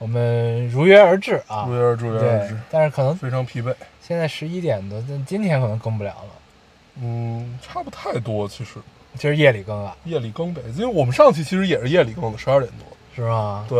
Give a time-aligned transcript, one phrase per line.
[0.00, 3.74] 我们如约而至啊，如约而至，如约而至，，但是可能非常疲惫。
[4.00, 6.30] 现在十一点多，但今天可能更不了了，
[7.02, 8.78] 嗯，差不太多，其实
[9.16, 12.86] 今儿夜里更啊，夜里更北，因为我们上期其实也是夜里更的，十二点多。
[13.14, 13.66] 是吗？
[13.68, 13.78] 对，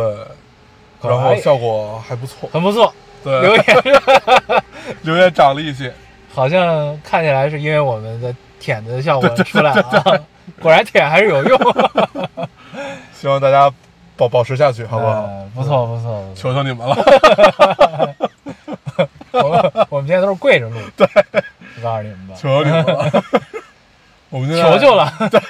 [1.01, 2.47] 然后效果还不错。
[2.53, 4.63] 很不错，对留对，言
[5.01, 5.91] 留言涨了一些。
[6.31, 10.19] 好像看起来是因为我们的舔的效果出来了啊，
[10.61, 11.59] 果然舔还是有用，
[13.11, 13.73] 希望大家
[14.21, 15.13] 保保持下去，好不好？
[15.23, 16.95] 呃不错不错求求你们了，
[19.31, 21.07] 我们我们现在都是跪着录，对，
[21.77, 23.23] 我告诉你们吧，求求你们了。
[24.29, 25.41] 我们现在求求，了，对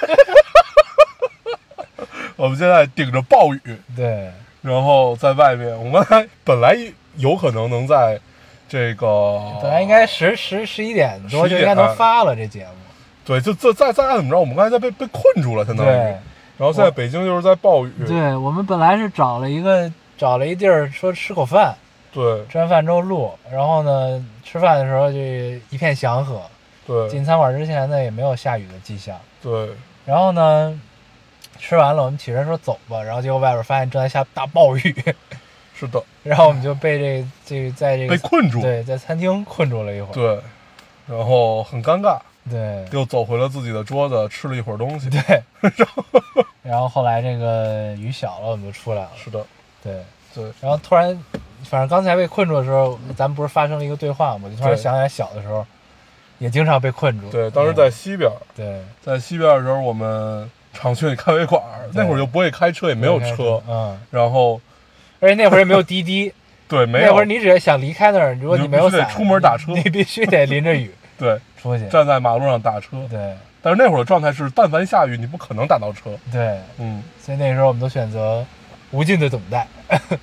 [2.36, 3.60] 我们现在顶着暴雨，
[3.94, 4.30] 对。
[4.62, 5.76] 然后在外面。
[5.78, 6.74] 我们还本来
[7.16, 8.18] 有可能能在
[8.68, 12.70] 这个本来应该十十十一点多就应该能发了这节目，
[13.24, 16.14] 对，就这再再按怎么着，我们刚才在被被困住了，相当于。
[16.56, 21.74] 对然后现在北京就是在暴雨，对，我们本来是找了一个找了一地儿说吃口饭，
[22.12, 26.42] 对吃完饭之后录，然后呢吃饭的时候就一片祥和，
[26.86, 27.08] 对。
[27.08, 29.70] 进餐馆之前呢也没有下雨的迹象，对。
[30.04, 30.80] 然后呢
[31.58, 34.94] 吃完了我们起身说走吧，然后结果外边发现正在下大暴雨，
[35.74, 40.38] 是的，然后我们就被这这个在这个被困住，对在餐厅困住了一会儿，对
[41.06, 42.18] 然后很尴尬，
[42.50, 45.08] 对又走回了自己的桌子，吃了一会儿东西。
[45.08, 45.42] 对，
[46.62, 49.44] 然后后来这个雨小了，我们就出来了，是的，
[49.82, 50.02] 对。
[50.34, 51.08] 对然后突然，
[51.62, 54.48] 反正刚才被困住的时候，咱们不是发生了一个对话吗？
[54.48, 55.62] 就突然想起来，小的时候
[56.38, 57.28] 也经常被困住。
[57.28, 64.58] 对，当时在嗯西边，对在西边的时候，我们常去咖啡馆，那会儿又不会开车，也没有车，嗯，然后
[65.20, 66.32] 而且那会儿也没有滴滴，
[66.66, 70.90] 对没有那会儿你只要想离开那儿，如果你没有伞，出门打车你你必须得淋着雨
[71.22, 71.86] 对出去。
[71.88, 76.10] 站在马路上打车，对但是那会儿的状态是，但凡下雨，你不可能打到车。
[76.32, 78.44] 对，嗯，所以那个时候我们都选择
[78.90, 79.66] 无尽的等待。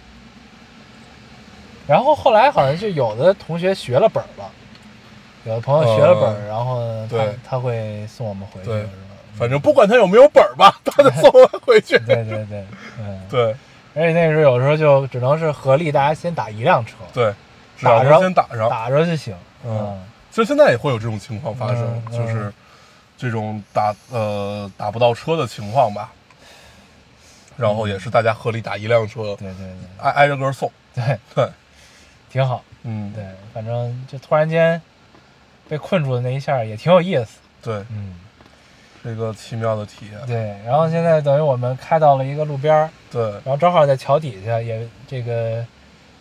[1.87, 4.51] 然后后来好像就有的同学学了本儿了，
[5.45, 8.89] 有的朋友学了本儿，嗯然后呢，他对他会送我们回去，是吧？
[9.37, 11.97] 反正不管他有没有本儿吧，他得送我们回去。
[11.99, 12.65] 对对对，
[12.99, 13.55] 嗯，对
[13.95, 17.33] 而且那个时候有时候就只能是合力，大家先打一辆车，对，
[17.81, 18.69] 打着先打着。
[18.69, 19.33] 打着就行，
[19.65, 19.97] 嗯
[20.29, 22.53] 其实现在也会有这种情况发生，就是
[23.17, 26.11] 这种打呃打不到车的情况吧。
[27.57, 29.75] 然后也是大家合力打一辆车，对对对。
[29.97, 30.71] 挨挨着个送。
[30.95, 31.49] 对， 对，
[32.29, 33.21] 挺好，嗯，对，
[33.53, 34.81] 反正就突然间
[35.67, 38.15] 被困住的那一下也挺有意思，对，嗯，
[39.03, 40.25] 这个奇妙的体验。
[40.25, 43.29] 对，然后现在等于我们开到了一个路边儿，对。
[43.43, 45.65] 然后正好在桥底下，也这个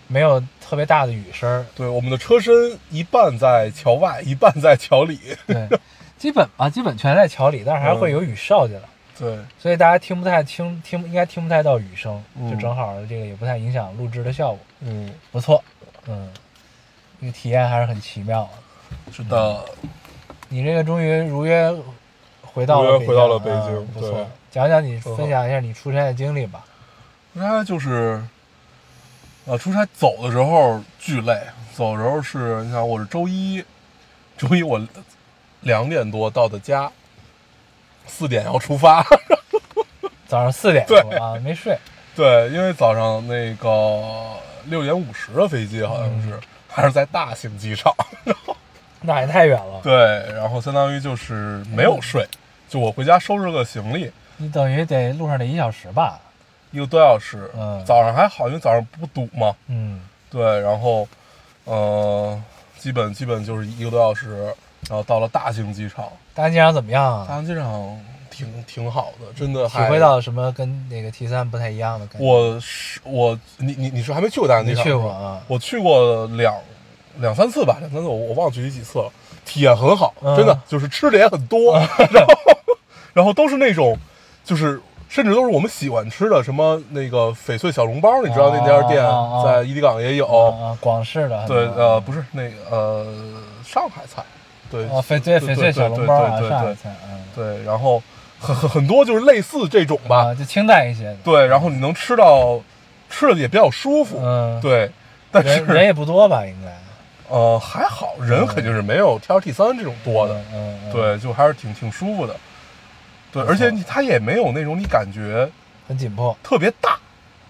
[0.09, 2.53] 没有特别大的雨声儿，对，我们的车身
[2.91, 5.21] 一半在桥外，一半在桥里。
[5.47, 5.69] 对，
[6.17, 8.83] 基本吧，基本全在桥里，但是还会有雨哨进来，
[9.19, 12.51] 对，所以大家听不太清，听应该听不太到雨声，嗯。
[12.51, 15.63] 就正好这个也不太影响录制的效果，嗯，不错，
[16.07, 16.29] 嗯，
[17.21, 18.49] 这个体验还是很奇妙。
[19.07, 19.13] 的。
[19.13, 19.65] 是的，
[20.49, 21.71] 你这个终于如约
[22.43, 26.65] 回到了如约回到了啊北京对不错，讲讲你分享一下你出差的经历吧。
[27.35, 28.23] 出差就是，
[29.49, 31.41] 呃，出差走的时候巨累，
[31.75, 33.65] 走的时候是，你看我是周一，
[34.37, 34.79] 周一我
[35.63, 36.93] 两点多到的家，
[38.07, 39.03] 四点要出发。
[40.27, 41.79] 早上四点 对多啊，没睡，
[42.15, 47.91] 对，因为早上那个六点五十的飞机好像是，嗯还是在大兴机场。
[49.01, 49.81] 那也太远了。
[49.83, 52.29] 对，然后相当于就是没有睡，
[52.69, 56.21] 就我回家收拾个行李，你等于得路上得一小时吧？
[56.71, 57.51] 一个多小时。
[57.57, 59.55] 嗯早上还好，因为早上不堵嘛。
[59.69, 60.01] 嗯，
[60.31, 61.07] 对，然后，
[61.65, 62.41] 呃，
[62.79, 64.45] 基本基本就是一个多小时，
[64.89, 66.05] 然后到了大兴机场，
[66.35, 67.27] 大兴机场怎么样啊？
[67.29, 67.99] 大兴机场
[68.31, 72.27] 挺挺好的，真的体会到什么跟那个 T 三不太一样的感觉？
[72.27, 74.85] 我是我你你你是还没去过大兴机没场？
[74.85, 75.41] 去过啊。
[75.49, 76.55] 我去过两
[77.17, 79.11] 两三次吧，两三次我我忘了具体几次了，
[79.45, 81.79] 体验很好，嗯真的就是吃的也很多，
[82.13, 82.35] 然后
[83.15, 83.99] 然后都是那种
[84.45, 84.81] 就是。
[85.09, 89.03] 甚至都是我们喜欢吃的，什么那个翡翠小笼包，你知道那家店
[89.45, 93.07] 在伊犁港也有，广式的对，呃，不是那个呃，
[93.65, 94.23] 上海菜，
[94.71, 96.51] 对，哦，翡翠翡翠小笼包啊，对对对。
[96.51, 98.03] 上海菜，嗯，对，然后
[98.39, 102.61] 很很很多就是类似这种吧，啊，就清淡一些的，对，然后你能吃到
[103.09, 104.91] 吃的也比较舒服，嗯，，对。
[105.31, 106.45] 但是人也不多吧？
[106.47, 106.75] 应该。
[107.29, 112.35] 呃还好，人肯定是没有 T R T 三这种多的，嗯，嗯，对，就还是挺挺舒服的。
[113.33, 115.49] 对，而且它也没有那种你感觉
[115.87, 116.37] 很紧迫。
[116.43, 116.99] 特别大，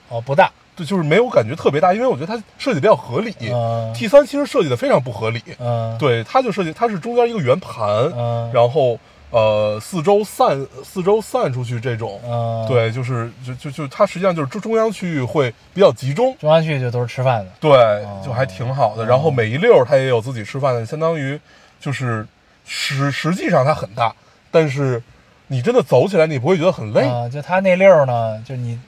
[0.08, 0.50] 哦，不大。
[0.76, 3.34] 对，就是没有感觉特别大，因为我觉得它设计比较合理。
[3.50, 7.84] 嗯 T 三其实设计的非常不合理，嗯，，对，它就设计它是中间一个圆盘，
[8.16, 8.96] 嗯，然后
[9.30, 17.50] 呃四周散四周散出去这种，嗯，，对，就是就就就它实际上就是中中央区域会比较集中，中央区域就都是吃饭的。
[17.58, 17.72] 对，
[18.24, 19.02] 就还挺好的。
[19.02, 21.36] 哦然后每一溜儿它也有自己吃饭的，相当于
[21.80, 22.24] 就是
[22.64, 24.14] 实实际上它很大，
[24.52, 25.02] 但是
[25.48, 27.02] 你真的走起来你不会觉得很累。
[27.08, 28.78] 啊，就它那溜儿呢，就你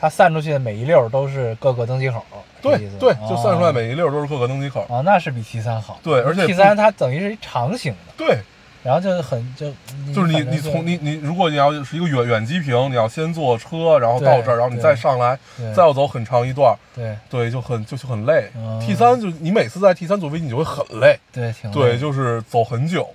[0.00, 2.24] 它散出去的每一溜儿都是各个登机口，
[2.60, 4.82] 对对，就散出来啊每一溜儿都是各个登机口。
[4.88, 6.00] 啊，那是比 T 三好。
[6.02, 8.38] 对而且 T 不三它等于是一长形的，对，
[8.82, 9.70] 然后就很就
[10.14, 15.38] 就是你你从你你如果你要是一个远远机坪，你要先坐车，然后到这儿，然后你再上来，
[15.74, 18.48] 再要走很长一段儿，对对，就很就就很累。
[18.56, 23.08] 嗯 T 三就你每次在 T 三坐飞机，你就会很累，对挺累对，就是走很久。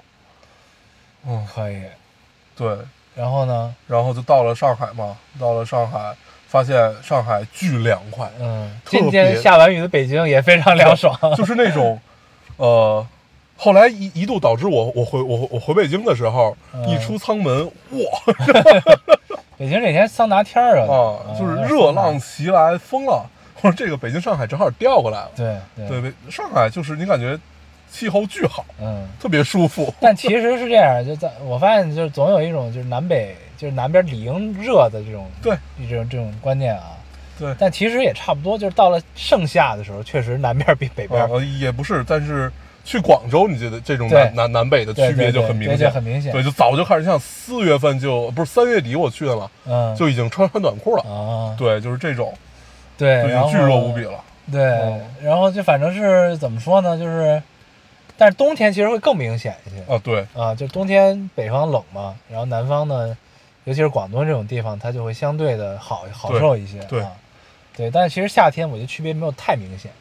[1.25, 1.77] 嗯，可以。
[2.55, 2.77] 对，
[3.15, 6.15] 然后呢，然后就到了上海嘛，到了上海，
[6.47, 11.17] 发现上海巨凉快，嗯，今天下完雨的北京也非常凉爽。
[11.35, 11.99] 就是那种，
[12.57, 13.05] 呃，
[13.57, 16.87] 后来一一度导致我我回我我回北京的时候，嗯。
[16.87, 18.33] 一出舱门，哇
[19.57, 23.25] 北京这天桑拿天儿啊，啊，就是热浪袭来，疯了。
[23.61, 25.57] 我说这个北京上海正好调过来了，对
[25.87, 26.13] 对。
[26.29, 27.39] 上海就是你感觉
[27.93, 29.07] 气候巨好，嗯。
[29.19, 29.93] 特别舒服。
[30.01, 35.55] 但其实是这样，就在我发现，就是总有一种就是南北，就是南边理应热的这种对
[35.87, 36.97] 这种这种观念啊。
[37.39, 42.51] 对，但其实也差不多，就是到了盛夏的时候，确实南边比北边呃，也不是，但是
[42.83, 51.03] 去广州，你觉得这种南南南北的区别就很明显，就很明显对，就早就开始像四月份就不是三月底我去的了，嗯就已经穿穿短裤了。
[51.03, 52.31] 啊，对，就是这种，
[52.97, 54.19] 对，巨热无比了。
[54.51, 57.41] 对嗯，然后就反正是怎么说呢，就是，
[58.17, 59.81] 但是冬天其实会更明显一些。
[59.93, 63.17] 啊，对，啊，就冬天北方冷嘛，然后南方呢，
[63.63, 67.01] 尤其是广东这种地方，它就会相对的好好受一些，对。
[67.01, 67.11] 啊，
[67.75, 69.91] 对，但是其实夏天我觉得区别没有太明显。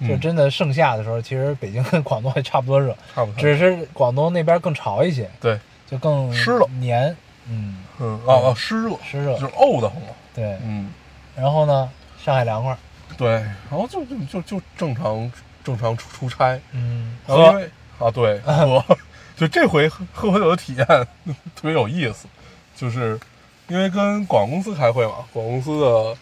[0.00, 3.38] 就嗯真的盛夏的时候，其实北京跟广东还差不多热，差不多。
[3.38, 7.14] 只是广东那边更潮一些，对，就更湿了黏，
[7.46, 9.34] 嗯，嗯啊啊，湿热，湿热。
[9.34, 10.08] 就是沤得慌了。
[10.34, 10.56] 对。
[10.64, 10.90] 嗯，
[11.36, 11.90] 然后呢，
[12.24, 12.74] 上海凉快，
[13.18, 15.30] 对，然后就就就就正常
[15.70, 17.70] 正常出出差，嗯，喝，然后因为
[18.00, 18.84] 啊对 喝，
[19.36, 22.26] 就这回喝喝酒的体验特别有意思，
[22.76, 23.18] 就是
[23.68, 26.16] 因为跟广告公司开会嘛，广告公司的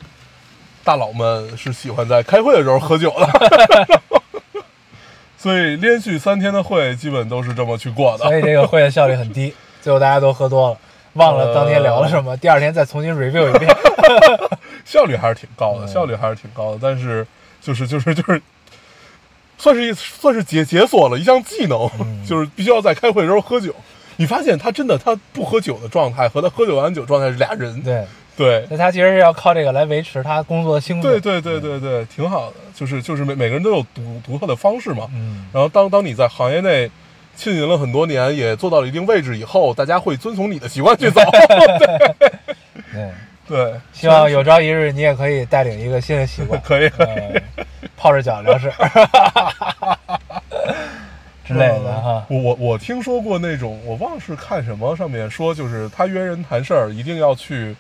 [0.84, 4.00] 大佬们是喜欢在开会的时候喝酒的，
[5.38, 8.24] 所以连续三天的会基本都是这么去过的。
[8.24, 10.78] 所以这个会的效率很低， 最后大家都喝多了，
[11.14, 13.74] 忘了当天聊了什么，第二天再重新 review 一遍。
[14.84, 15.88] 效率还是挺高的，嗯。
[15.88, 17.26] 效率还是挺高的，但是
[17.60, 18.40] 就是就是就是，
[19.58, 22.24] 算是一算是解解锁了一项技能，嗯。
[22.24, 23.74] 就是必须要在开会的时候喝酒。
[24.16, 28.04] 你发现他真的他不喝酒的状态和他喝酒完酒状态是俩人，对，
[28.36, 28.66] 对。
[28.68, 31.10] 那他其实是要靠这个来维持他工作的兴奋。
[31.10, 35.06] 对对对对对，挺好的，就是就是每每个人都有独独特的方式嘛。
[35.14, 36.90] 嗯，然后当当你在行业内
[37.36, 41.20] 浸淫了很多年，也做到了一定位置以后，大家会遵从你的习惯去走。
[41.78, 42.30] 对，
[42.92, 43.10] 对，
[43.92, 47.06] 希望有朝一日你也可以带领一个新的习惯， 可以可以。
[47.06, 47.40] 呃
[47.96, 48.72] 泡着脚聊事
[51.44, 52.24] 之类的哈。
[52.28, 57.74] 我我我听说过那种，我忘了是看什么上面说，就是他约人谈事儿一定要去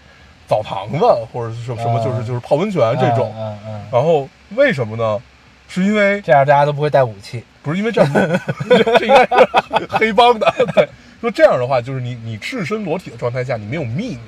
[0.48, 0.98] 澡堂子
[1.32, 3.32] 或者是什么什么，啊就是就是泡温泉这种。
[3.36, 5.22] 嗯嗯嗯，然后为什么呢？
[5.68, 7.44] 是因为这样大家都不会带武器。
[7.62, 8.10] 不是因为这样，
[8.98, 9.24] 这应该
[9.78, 10.52] 是黑帮的。
[10.74, 10.88] 对，
[11.20, 14.18] 说这样的话，就是你你赤身裸体的状态下，你没有秘密。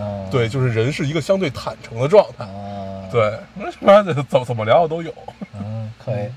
[0.00, 2.44] 嗯，对，就是人是一个相对坦诚的状态。
[2.44, 5.12] 啊，，对，那什么 怎怎么聊的都有。
[5.54, 6.28] 嗯，可以。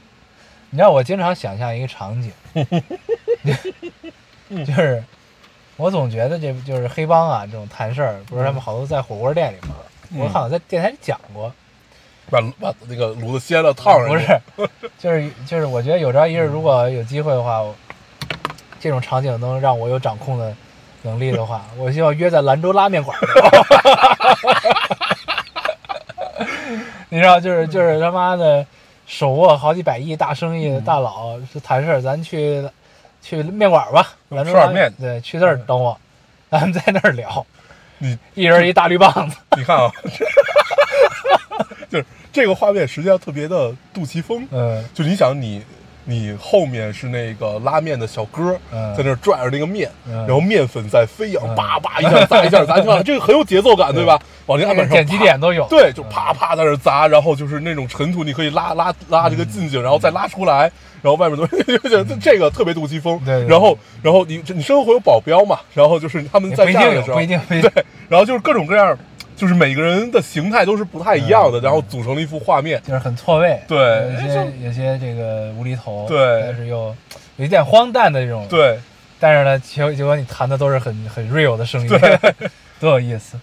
[0.70, 2.32] 你知道我经常想象一个场景，
[4.66, 5.04] 就是
[5.78, 9.76] 我总觉得这就是黑帮啊这种谈事儿，不是他们好多在火锅店里吗，
[10.12, 11.54] 嗯我好像在电台里讲过，
[12.32, 14.08] 把把那个炉子掀了烫上
[14.56, 14.66] 不。
[14.66, 17.76] 是，就是就是我觉得有朝一日如果有机会的话，我
[18.80, 20.56] 这种场景能让我有掌控的
[21.04, 23.16] 能力的话， 我希望约在兰州拉面馆。
[23.18, 23.24] 儿。
[27.10, 28.66] 你知道，就是就是他妈的
[29.06, 32.68] 手握好几百亿大生意的大佬是谈事儿，咱去
[33.22, 34.92] 去面馆吧，兰州拉面。
[35.00, 35.96] 对，去那儿等我，
[36.50, 37.46] 咱们在那儿聊，
[38.00, 39.92] 你一人一大绿棒子，你看啊，
[41.90, 44.48] 就是这个画面实际上特别的杜琪峰。
[44.52, 44.84] 嗯。
[44.94, 45.64] 就你想你
[46.06, 48.94] 你后面是那个拉面的小哥嗯。
[48.96, 50.16] 在那拽着那个面，嗯。
[50.28, 54.06] 然后面粉在飞扬，嗯叭叭一下砸一下砸，你看这个很有节奏感，对。
[54.06, 54.20] 吧？
[54.46, 55.66] 往那案板上点击点都有。
[55.70, 60.70] 对，就啪啪在那砸，然后就是那种尘土，你可以拉拉拉这个近景，然后再拉出来，
[61.02, 63.22] 然后外面都 就觉得这个特别杜琪峰。
[63.48, 67.72] 然后然后你你身后会有保镖嘛，然后就是他们在站的时候，不一定，不一定。
[67.74, 68.98] 对，然后就是各种各样，
[69.36, 71.62] 就是每个人的形态都是不太一样的，嗯。
[71.62, 72.82] 然后组成了一幅画面。
[72.84, 73.78] 就是很错位，对。
[74.14, 76.42] 有些有些这个无厘头，对。
[76.44, 76.96] 但是又
[77.38, 78.80] 有一点荒诞的这种，，对。
[79.20, 82.20] 但是呢，结结果你弹的都是很很 real 的声音，对。
[82.80, 83.40] 多有意思。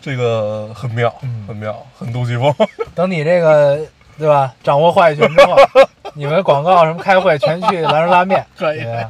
[0.00, 1.44] 这个很妙，嗯。
[1.46, 2.54] 很妙，很杜琪峰。
[2.94, 3.78] 等你这个
[4.18, 5.56] 对吧，掌握话语权之后，
[6.14, 8.80] 你们广告什么开会全去兰州拉面，可以。
[8.80, 9.06] 对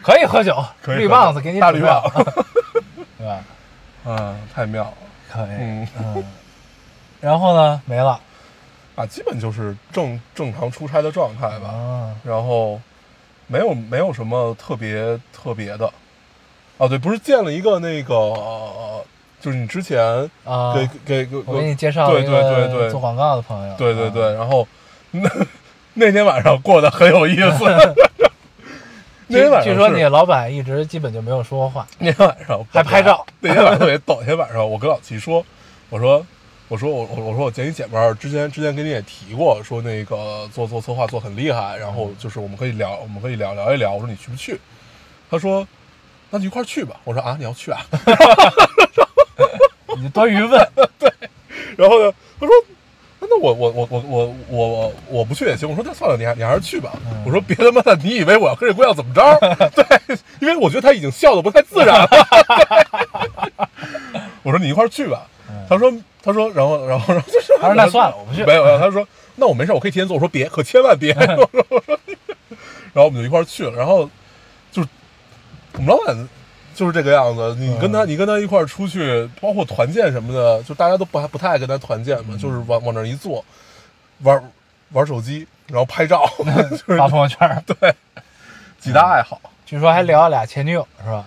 [0.00, 2.02] 可以喝酒，可以绿棒子给你大绿棒，
[3.18, 3.44] 对吧？
[4.06, 4.92] 嗯，太妙了
[5.30, 6.24] 可以，嗯嗯，
[7.20, 8.20] 然后呢，没了
[8.96, 9.06] 啊！
[9.06, 11.68] 基本就是正正常出差的状态吧。
[11.68, 12.80] 啊，然后
[13.46, 15.92] 没有没有什么特别特别的。
[16.78, 19.04] 哦，对，不是见了一个那个，呃
[19.40, 20.00] 就是你之前
[20.44, 24.66] 啊，给给给我给你介绍对对对对做广告的朋友，啊对对对，然后
[25.12, 25.30] 那
[25.94, 27.64] 那天晚上过得很有意思。
[29.30, 33.26] 那天晚上据说是你老板一直基本就没有说过话，那天晚上还拍照。
[33.40, 34.16] 那天晚上特别逗。
[34.20, 35.44] 那天晚上我跟老齐说，
[35.90, 36.24] 我说
[36.68, 43.92] 我说我我我说我见你姐们儿之前之前跟你也提过，说那个做做策划做很厉害，然后就是我们可以聊我们可以聊聊一聊。
[43.92, 44.58] 我说你去不去？
[45.30, 45.66] 他说
[46.30, 46.96] 那就一块儿去吧。
[47.04, 47.84] 我说啊你要去啊？
[49.96, 50.68] 你就多余问，
[51.76, 52.52] 然后呢他说。
[53.30, 55.68] 那我我我我我我我我不去也行。
[55.68, 56.92] 我说那算了，你还你还是去吧。
[57.26, 59.22] 我说别他妈的，你以为我要跟这姑娘怎么着？
[59.74, 59.84] 对，
[60.40, 62.08] 因为我觉得她已经笑的不太自然了。
[64.42, 65.26] 我说你一块去吧。
[65.68, 65.92] 他说
[66.22, 68.44] 他说然后然后然后就是他说那算了，我不去。
[68.44, 68.78] 没有没有。
[68.78, 69.06] 他说
[69.36, 70.14] 那我没事，我可以提前走。
[70.14, 71.12] 我说别，可千万别。
[71.12, 71.98] 我说
[72.94, 73.72] 然后我们就一块去了。
[73.76, 74.08] 然后
[74.72, 74.88] 就是
[75.74, 76.28] 我们老板。
[76.78, 77.56] 就是这个样子。
[77.58, 83.44] 你跟他，你跟他一块儿出去，包括团建什么的，就大家都不还不太爱跟他团建嘛，就是往往那儿一坐，
[84.20, 84.40] 玩
[84.92, 86.24] 玩手机，然后拍照，
[86.70, 87.40] 就是发朋友圈。
[87.66, 87.92] 对
[88.78, 89.40] 几大爱好。
[89.66, 91.24] 据说还聊了俩前女友是吧？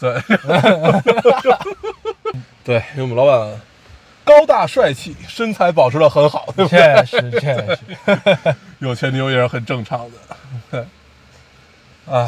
[0.00, 0.20] 对，
[2.64, 3.60] 对，因为我们老板
[4.24, 7.04] 高大帅气，身材保持的很好，对不对？
[7.06, 7.78] 确实确实，
[8.80, 10.16] 有前女友也是很正常的。
[10.70, 10.86] 对，啊，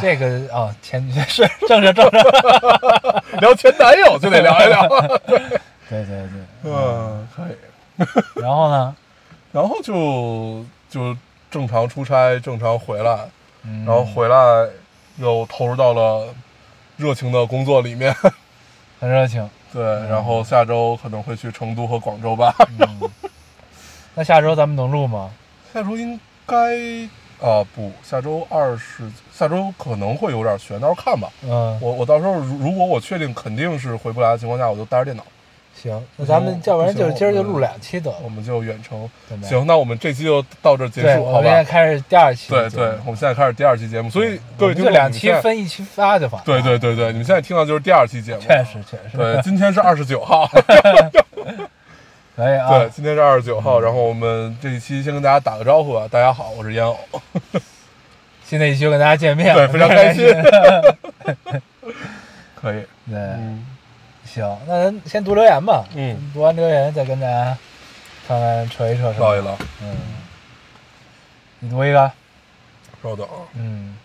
[0.00, 4.88] 这个啊，前女 是正着正着， 聊前男友就得聊一聊。
[5.88, 6.28] 对对对。
[6.64, 8.40] 嗯，可以。
[8.42, 8.94] 然后呢？
[9.52, 11.16] 然后就就
[11.50, 13.28] 正常出差，正常回来，
[13.64, 14.37] 嗯然后回来
[15.16, 16.28] 又投入到了
[16.96, 18.14] 热情的工作里面。
[19.00, 19.49] 很热情。
[19.72, 22.54] 对，然后下周可能会去成都和广州吧。
[22.78, 23.10] 嗯，
[24.14, 25.30] 那下周咱们能录吗？
[25.72, 26.56] 下周应该
[27.40, 29.10] 啊不，下周二十，
[29.40, 31.30] 下周可能会有点悬，到时候看吧。
[31.42, 35.23] 嗯，我我到时候如如果我确定肯定是回不来的情况下，我就带着电脑，
[35.75, 39.09] 行，那咱们要不然就今儿就录两期得了我，们就远程。
[39.42, 41.64] 行，那我们这期就到这结，束，好吧我们现在？
[41.64, 42.68] 开始第二期对。
[42.68, 46.42] 对，我们现在开始第二期节目，所以各位听众，两期分一期发就完。
[46.44, 49.16] 对对对对，你们现在听到就是第二期节目，确实确实。
[49.16, 50.47] 对，今天是二十九号，
[52.37, 52.68] 可以啊。
[52.68, 56.99] 对，今天是二十九号，然后我们这一期先跟大家打个招呼啊，大家好，我是烟偶，
[58.50, 60.26] 新的一期又跟大家见面，对，非常开心，
[62.61, 63.64] 可以，对，嗯。
[64.25, 65.85] 行，那咱先读留言吧。
[65.95, 67.57] 嗯，读完留言再跟大家
[68.26, 69.14] 看看扯一扯。
[69.21, 69.97] 唠一唠，嗯，
[71.61, 72.11] 你读一个。
[73.00, 73.97] 稍等啊，嗯。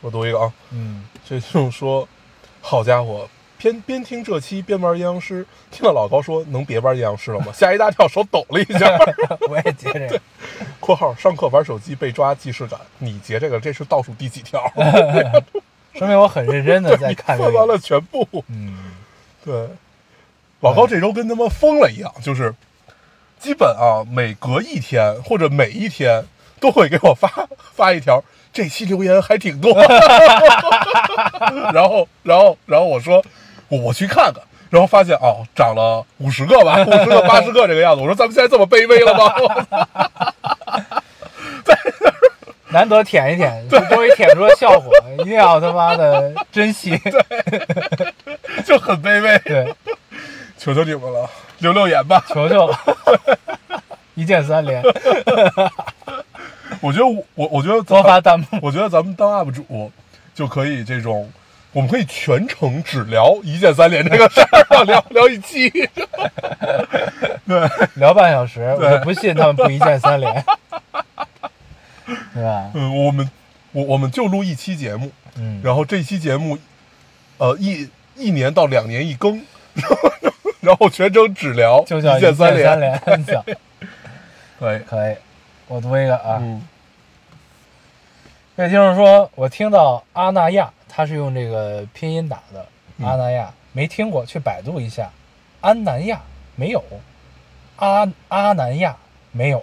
[0.00, 2.08] 我读一个啊，嗯，这就是说，
[2.60, 3.28] 好家伙。
[3.58, 7.46] 边边听这期边玩阴阳师，听到老高说能别玩阴阳师了吗？
[7.54, 8.96] 吓一大跳，手抖了一下。
[9.50, 10.20] 我也截这个。
[10.80, 14.62] （括号上课玩手机被抓既视感），你截这个，这是倒数第几条？
[15.94, 17.66] 说明我很认真的在看这翻完。
[17.66, 18.26] 了全部。
[18.48, 18.76] 嗯，
[19.44, 19.68] 对，
[20.60, 22.54] 老高这周跟他妈疯了一样，就是
[23.40, 26.24] 基本啊，每隔一天或者每一天
[26.60, 27.28] 都会给我发
[27.74, 28.22] 发一条，
[28.52, 29.72] 这期留言还挺多。
[31.72, 33.24] 然后，然后，然后我说
[33.68, 38.00] 我我去看看，然后发现哦，涨了五十个吧， 五十个、八十个这个样子。
[38.02, 39.34] 我说咱们现在这么卑微了吗？
[42.70, 46.96] 难得舔一舔，终于舔出了效果， 一定要他妈的珍惜。
[46.98, 48.12] 对
[48.62, 49.74] 就很卑微，对，
[50.58, 51.28] 求求你们了，
[51.60, 52.22] 留留言吧。
[52.28, 52.78] 求求了，
[54.14, 54.82] 一键三连，
[56.82, 58.46] 我觉得我我我觉得多发弹幕。
[58.60, 59.90] 我觉得咱们当 UP 主
[60.34, 61.32] 就可以这种
[61.72, 65.70] 我们可以全程只聊一键三连这个事儿，要聊聊一期。
[67.46, 70.44] 对，聊半小时，我就不信他们不一键三连，
[72.34, 72.70] 对吧？
[72.74, 73.30] 嗯，我们
[73.72, 76.58] 我我们就录一期节目，嗯，然后这期节目，
[77.36, 79.42] 呃，一一年到两年一更，
[80.60, 82.80] 然后全程只聊就叫一键三连。
[82.80, 83.42] 连，行，
[84.58, 85.16] 对，可以。
[85.66, 86.66] 我读一个啊，嗯
[88.56, 95.08] 这位听众说，我听到阿那亚，他是用这个拼音打的，嗯阿那亚没听过，去百度一下，
[95.60, 96.20] 安南亚
[96.56, 96.82] 没有，
[97.76, 98.96] 阿阿南亚
[99.30, 99.62] 没有，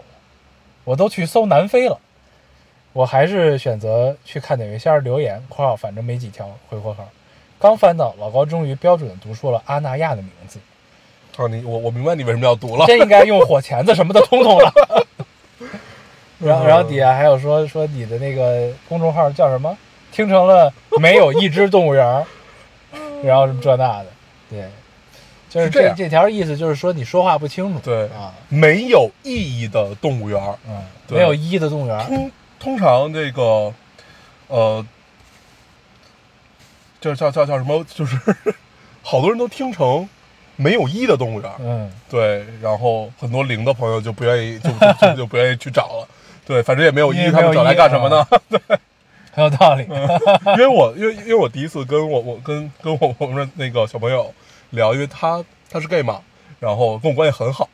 [0.86, 2.00] 我都去搜南非了，
[2.94, 7.06] 我还是选择去看哪位先生留言（括号反正没几条）回括号。
[7.60, 10.58] 刚翻到，老高终于标准的读出了阿那亚的名字，
[11.36, 12.86] 啊，你我我明白你为什么要读了。
[12.86, 14.74] 真应该用火钳子什么的通通了。
[16.39, 19.77] 然后，然后底下还有说说你的那个公众号叫什么？
[20.15, 22.25] 听成了没有一只动物园儿，
[23.22, 24.05] 然后什么这那的，
[24.50, 24.69] 对，
[25.50, 33.74] 就是是这样这这条意思就是说你说话不清楚，对啊，没有意义的动物园儿，嗯，没有一的动物园儿，通通常这个，
[34.48, 34.86] 呃，
[37.01, 37.86] 这叫叫叫什么？
[37.93, 38.17] 就是
[39.03, 40.07] 好多人都听成
[40.55, 46.07] 没有一的动物园儿，嗯，对，然后很多零的朋友就不愿意，就就就就不愿意去找了。
[46.45, 48.25] 对，反正也没有一，他们找来干什么呢？
[49.36, 54.34] 很有道理，因为我因为因为我第一次跟我我跟跟我我们那个小朋友
[54.70, 56.22] 聊，因为他他是 gay 嘛，
[56.58, 57.70] 然后跟我关系很好，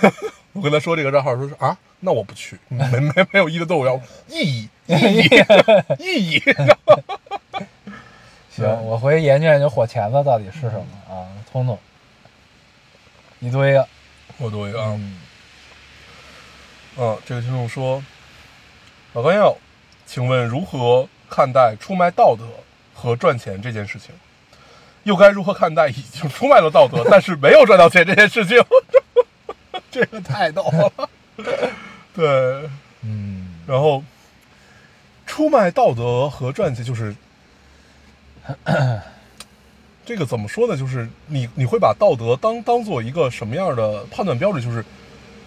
[0.52, 5.30] 我跟他说这个账号，说是啊，那我不去，没没没有意义的动物园，意义意义
[5.98, 6.42] 意义，
[8.54, 11.78] 行，我回去研究研究火钳子到底是什么啊，通通，
[13.38, 13.88] 你读一个，
[14.36, 15.18] 我读一个啊，嗯，
[16.98, 18.04] 嗯，这个听众说，
[19.14, 19.56] 老高要，
[20.06, 22.44] 请问如何看待出卖道德
[22.94, 24.14] 和赚钱这件事情？
[25.02, 28.56] 又该如何看待已经出卖了道德，但是没有赚到钱这件事情？
[29.90, 31.08] 这个太逗了。
[32.14, 32.68] 对，
[33.02, 34.02] 嗯，然后
[35.26, 37.14] 出卖道德和赚钱就是。
[40.06, 40.76] 这个怎么说呢？
[40.76, 44.62] 就是你你会把道德当当做一个什么样的判断标准？
[44.62, 44.84] 就是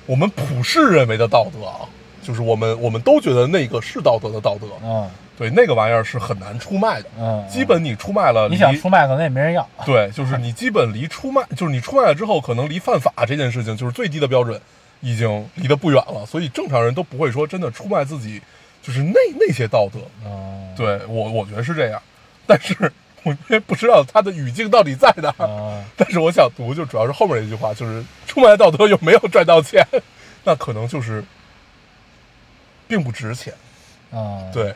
[0.06, 1.88] 我们普世认为的道德啊，
[2.22, 7.08] 就是我们我们都觉得那个是道德的道德，嗯对那个玩意儿是很难出卖的。
[7.18, 14.60] 嗯，基本你出卖了，你想出卖可能也没人要， 对，就是你基本离出卖，就是你出卖了之后，可能离犯法这件事情，就是最低的标准，
[15.00, 16.26] 已经离得不远了。
[16.26, 18.42] 所以正常人都不会说真的出卖自己，
[18.84, 20.00] 就是那那些道德。
[20.26, 22.02] 嗯，对我，我觉得是这样，
[22.46, 22.92] 但是
[23.24, 25.48] 我因为不知道他的语境到底在哪儿。
[25.48, 29.88] 啊，但是我想读，就主要是后面一句话，就是出卖道德又没有赚到钱，
[30.44, 31.24] 那可能就是
[32.90, 33.54] 并不值钱。
[34.12, 34.74] 嗯，对，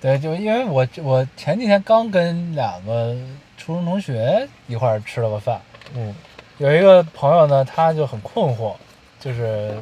[0.00, 3.16] 对，就因为我我前几天刚跟两个
[3.56, 5.60] 初中同学一块儿吃了个饭，
[5.94, 6.12] 嗯
[6.58, 8.74] 有一个朋友呢，他就很困惑，
[9.20, 9.72] 就是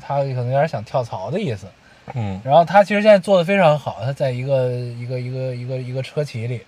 [0.00, 1.66] 他可能有点想跳槽的意思。
[2.14, 6.62] 嗯然后他其实现在做的非常好，他在一个一个一个一个一个车企里，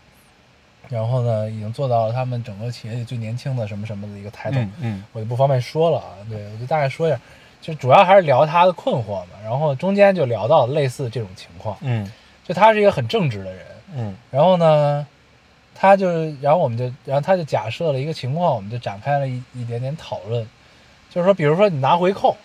[0.88, 4.60] 然后呢，已经做到了他们整个企业里最年轻的什么什么的一个抬头。
[4.60, 7.18] 嗯嗯我就不方便说了啊，对我就大概说一下，
[7.64, 12.06] 就主要还是聊他的困惑嘛，然后中间就聊到类似这种情况，嗯。
[12.46, 13.64] 就他是一个很正直的人，
[13.96, 14.14] 嗯。
[14.30, 15.06] 然后呢，
[15.74, 16.06] 他就，
[16.42, 20.46] 然后我们就，然后他就假设了一个情况，我们就展开了一一点点讨论，
[21.08, 22.36] 就是说，比如说你拿回扣，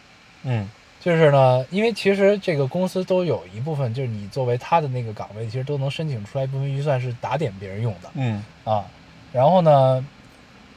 [0.43, 0.69] 嗯。
[1.01, 8.09] 就是呢，因为其实这个公司都有一部分，就是你作为他的那个岗位，其实都能申请出来一部分预算是打点别人用的。
[8.13, 8.41] 嗯。
[8.63, 8.85] 啊。
[9.33, 10.05] 然后呢，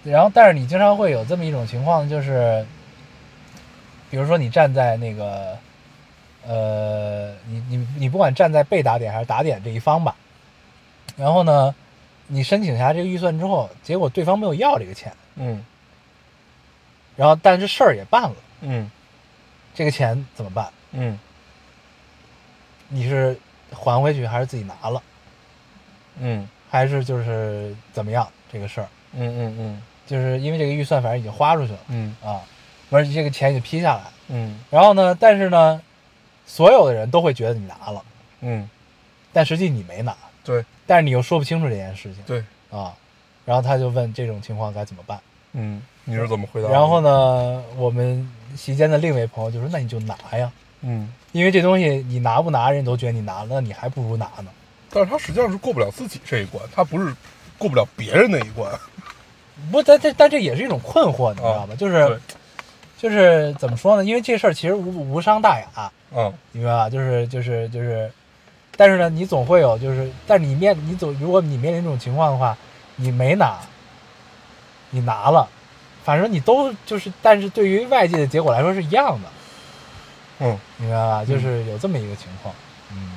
[0.02, 2.66] 然后但是你经常会有这么一种情况，就是，
[4.12, 5.58] 比如说你站在那个，
[6.46, 10.14] 呃，你你你不管站在被打点还是打点这一方吧，
[11.16, 11.74] 然后呢，
[12.26, 15.64] 你申请下这个预算之后，结果对方没有要这个钱，嗯
[17.16, 18.90] 然后但是事儿也办了，嗯
[19.74, 20.68] 这个钱怎么办？
[20.90, 21.18] 嗯
[22.88, 23.34] 你是
[23.74, 25.02] 还回去还是自己拿了？
[26.20, 28.88] 嗯还是就是怎么样这个事儿？
[29.14, 32.42] 嗯嗯就是因为这个预算反正已经花出去了嗯啊，
[32.92, 35.80] 完事这个钱你批下来，嗯然后呢，但是呢，
[36.46, 38.02] 所有的人都会觉得你拿了，
[38.42, 38.68] 嗯，
[39.32, 42.38] 但实际你没拿，对但是你又说不清楚这件事情对，
[42.70, 42.92] 啊，
[43.44, 45.18] 然后他就问这种情况该怎么办？
[45.54, 46.68] 嗯，你是怎么回答？
[46.68, 47.00] 然后？
[47.00, 48.26] 呢，我们
[48.56, 50.50] 席间的另一位朋友就说：“那你就拿呀，
[50.80, 54.46] 嗯，因为这东西你拿不拿，人都觉得你拿了，那你还不如拿呢。
[54.90, 57.14] 但是他实际上是过不了自己这一关，他不是
[57.58, 58.70] 过不了别人那一关。
[59.70, 61.74] 不，但这但这也是一种困惑，你知道吧？
[61.76, 62.20] 就是
[63.02, 64.04] 就是怎么说呢？
[64.04, 66.88] 因为这事儿其实无无伤大雅，嗯你明白吧？
[66.88, 68.08] 就是就是就是，
[68.76, 72.56] 但是呢，你总会有就是，但是你面你总如果你面临这种情况的话，
[72.94, 73.58] 你没拿，
[74.90, 75.48] 你拿了，
[76.04, 79.28] 反正你都就是，但是对于外界的结果来说是一样的，
[80.38, 81.24] 嗯明白吧？
[81.24, 82.54] 就是有这么一个情况，
[82.92, 83.14] 嗯，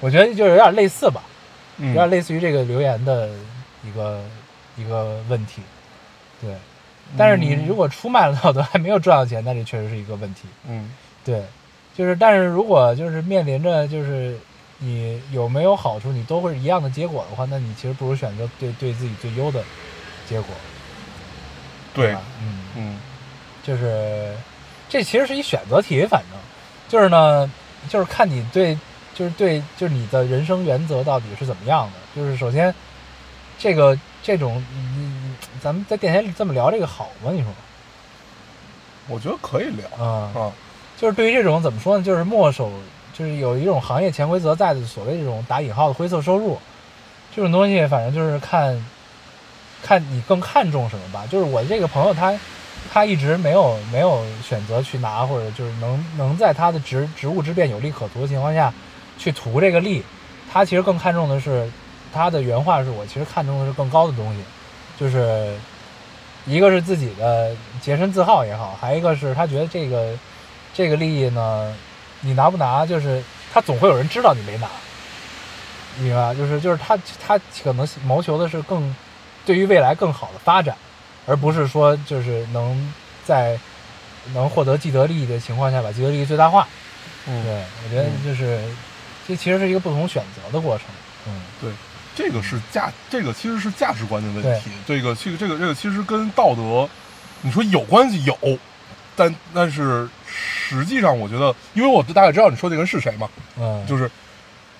[0.00, 1.22] 我觉得就是有点类似吧，
[1.78, 3.30] 有嗯，点类似于这个留言的
[3.82, 4.22] 一个
[4.76, 5.62] 一个问题，
[6.42, 6.54] 对。
[7.16, 10.42] 但是你如果出卖了道德还没有赚到钱，那这确实是一个问题。
[10.68, 10.90] 嗯
[11.24, 11.42] 对，
[11.96, 14.38] 就是但是如果就是面临着就是
[14.78, 19.62] 你有没有好处，你都会是一样的结果的话，那你其实不如选择对对自己最优的
[20.26, 20.54] 结果，
[21.92, 22.22] 对吧？
[22.40, 22.98] 嗯，嗯
[23.62, 24.34] 就是
[24.88, 26.38] 这其实是一选择题，反正
[26.88, 27.50] 就是呢，
[27.88, 28.76] 就是看你对，
[29.14, 31.92] 就是对，就是你的人生原则到底是怎么样的。
[32.16, 32.74] 就是首先，
[33.58, 34.89] 这个这种，嗯，
[35.62, 37.30] 咱们在电台里这么聊这个好吗？
[37.32, 37.50] 你说？
[39.08, 40.52] 我觉得可以聊啊、啊，
[40.96, 42.70] 就是对于这种怎么说呢，就是墨守，
[43.12, 46.56] 就是有一种行业潜规则在的所谓这种打引号的灰色收入，
[47.34, 48.86] 这种东西，反正就是看，
[49.82, 51.26] 看你更看重什么吧。
[51.28, 52.32] 就是我这个朋友他，
[52.92, 58.72] 他一直没有没有选择去拿，或者就是能能在他的职职务之便有利可图的情况下，
[59.18, 60.04] 去图这个利，
[60.52, 61.68] 他其实更看重的是，
[62.12, 64.40] 他的原话是我其实看重的是更高的东西，
[65.00, 65.54] 就是
[66.44, 70.14] 一个是自己的洁身自好也好，还一个是他觉得这个
[70.74, 71.74] 这个利益呢，
[72.20, 74.68] 你拿不拿，就是他总会有人知道你没拿，
[75.96, 76.34] 你明白吧？
[76.34, 78.94] 就是就是他他可能谋求的是更
[79.46, 80.76] 对于未来更好的发展，
[81.26, 82.92] 而不是说就是能
[83.24, 83.58] 在
[84.34, 86.68] 能获得既得利益的情况下把既得利益最大化。
[87.26, 88.62] 嗯，对，我觉得就是
[89.26, 90.86] 这其实是一个不同选择的过程。
[91.26, 91.70] 嗯，对，
[92.20, 94.70] 这个是价，这个其实是价值观的问题。
[94.86, 96.86] 这个这个这个这个其实跟道德，
[97.40, 98.36] 你说有关系有，
[99.16, 103.26] 但但是实际上我觉得，因为我大概知道你说这个人是谁嘛，
[103.58, 104.10] 嗯，就是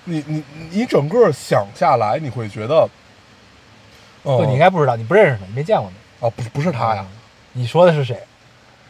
[0.04, 2.86] 你你你整个想下来，你会觉得，
[4.22, 6.26] 哦、不，你应该不知道，你不认识他，你没见过他。
[6.26, 7.16] 啊，不是不是他呀，嗯
[7.54, 8.16] 你说的是谁？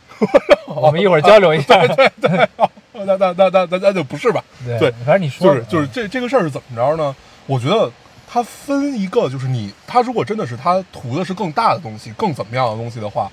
[0.67, 1.87] 我们一会儿交流一下。
[1.87, 2.49] 对对
[2.93, 4.45] 那那那那那那就不是吧？
[4.67, 7.15] 对对反正你说就是就是这这个事儿是怎么着呢？
[7.47, 7.91] 我觉得
[8.33, 13.29] 它分一个，就是你他如果真的是他图的是更大的东西，更怎么样的东西的话，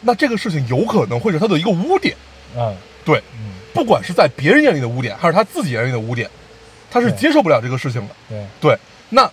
[0.00, 2.16] 那这个事情有可能会是他的一个污点。
[2.56, 6.28] 嗯对，嗯，不管是在别人眼里的污点，还是他自己眼里的污点，
[6.90, 8.14] 他是接受不了这个事情的。
[8.28, 8.78] 对对，
[9.10, 9.30] 那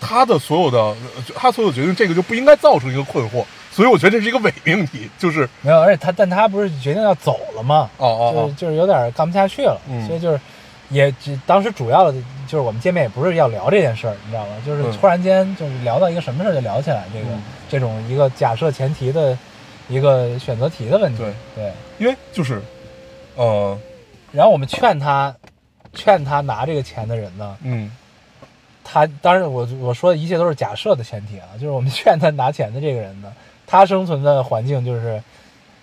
[0.00, 0.96] 他的所有的呃
[1.34, 3.44] 他所有决定，这个就不应该造成一个困惑。
[3.70, 7.90] 所以我觉得这是一个伪命题，就是没有，而且他但他不是决定要走了吗？
[7.98, 10.40] 哦哦哦就是就是有点干不下去了，嗯所以就是
[10.90, 12.12] 也只当时主要的
[12.46, 14.52] 就是我们见面也不是要聊这件事儿，你知道吗？
[14.66, 19.36] 就是嗯突然间就是聊到一个什么事儿就聊起来，这个、嗯这种一个假设前提的
[19.88, 21.18] 一个选择题的问题。
[21.18, 22.62] 对对，因为就是
[23.34, 23.76] 呃
[24.30, 25.34] 然后我们劝他
[25.92, 27.90] 劝他拿这个钱的人呢，嗯
[28.84, 33.32] 他当然我我说的一切都是假设的前提啊，就是我们 劝他拿钱的这个人呢，
[33.66, 35.20] 他生存的环境就是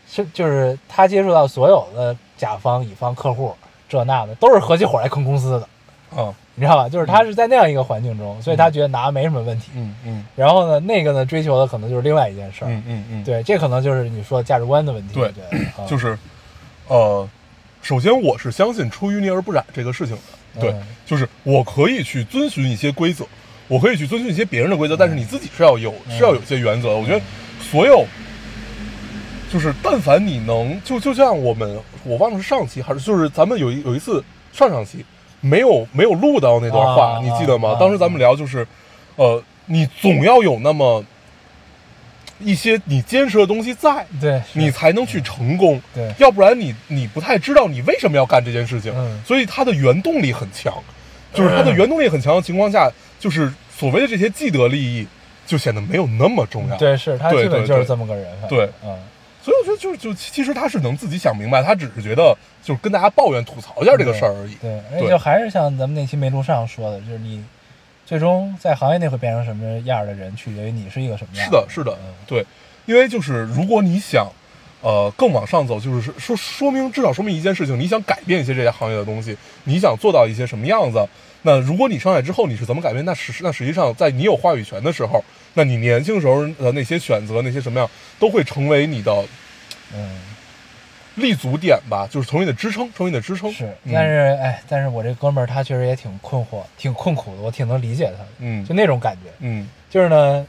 [0.10, 3.54] 是就是他接触到所有的甲方、乙方、客户
[3.92, 5.68] 这那的都是合起伙来坑公司的，
[6.16, 6.88] 嗯你知道吧？
[6.88, 9.72] 就是他是在那样一个环境中，所以他觉得拿没什么问题。
[9.76, 15.14] 嗯嗯然后呢，那个呢追求的可能就是另外一件事儿，嗯嗯嗯，对，这可能就是你说的价值观的问题。
[15.14, 15.32] 对
[15.88, 16.18] 就是
[16.88, 17.28] 呃，
[17.82, 20.16] 首先我是相信出淤泥而不染这个事情
[20.56, 23.26] 的，对，嗯就是我可以去遵循一些规则，
[23.68, 26.96] 我可以去遵循一些别人的规则，但是你自己是要有嗯是要有一些原则的。
[26.96, 27.22] 我觉得
[27.62, 28.06] 所有
[29.52, 35.06] 就是但凡你能就就像我们我忘了是上期还是就是咱们有一有一次上上期
[35.40, 37.72] 没有没有录到那段话，啊你记得吗？
[37.72, 38.68] 啊当时咱们聊就是
[39.16, 41.04] 呃，你总要有那么
[42.40, 44.06] 一些你坚持的东西在。
[44.20, 50.74] 对，你才能去成功，对要不然你你不太知道你为什么要干这件事情，嗯所以它的原动力很强，
[51.34, 55.08] 就是它的原动力很强的情况下，就是所谓的这些既得利益
[55.46, 58.26] 就显得没有那么重要。，对，是他对基本就是这么个人。
[58.50, 58.98] 对嗯，
[59.44, 64.56] 所以我觉得就是就其实他是能自己想明白，他只是觉得就是跟大家抱怨吐槽一下这个事儿而已。
[64.56, 65.10] 对，而且对。
[65.10, 67.44] 就还是像咱们那期没录上说的，就是你
[68.06, 72.46] 最终在行业内会变成什么样的人，取决于你是一个什么样是的，是的嗯，对，
[72.86, 74.28] 因为就是如果你想，
[74.82, 81.04] 呃，更往上走，就是说说明至少说明一件事情，你想改变一些这些行业的东西，你想做到一些什么样子，
[81.42, 89.14] 那如果你上来之后你是怎么改变，那实那实际上在你有话语权的时候，那你年轻时候的那些选择，那些什么样，都会成为你的
[89.94, 90.10] 嗯，
[91.16, 93.52] 立足点吧，就是成为你的支撑，成为你的支撑。
[93.52, 93.92] 是，嗯。
[93.94, 98.66] 但是哎，但是我这哥们儿他确实也挺困惑，挺困苦的，我挺能理解他的，嗯。
[98.66, 99.68] 就那种感觉，嗯。
[99.90, 100.46] 就是呢，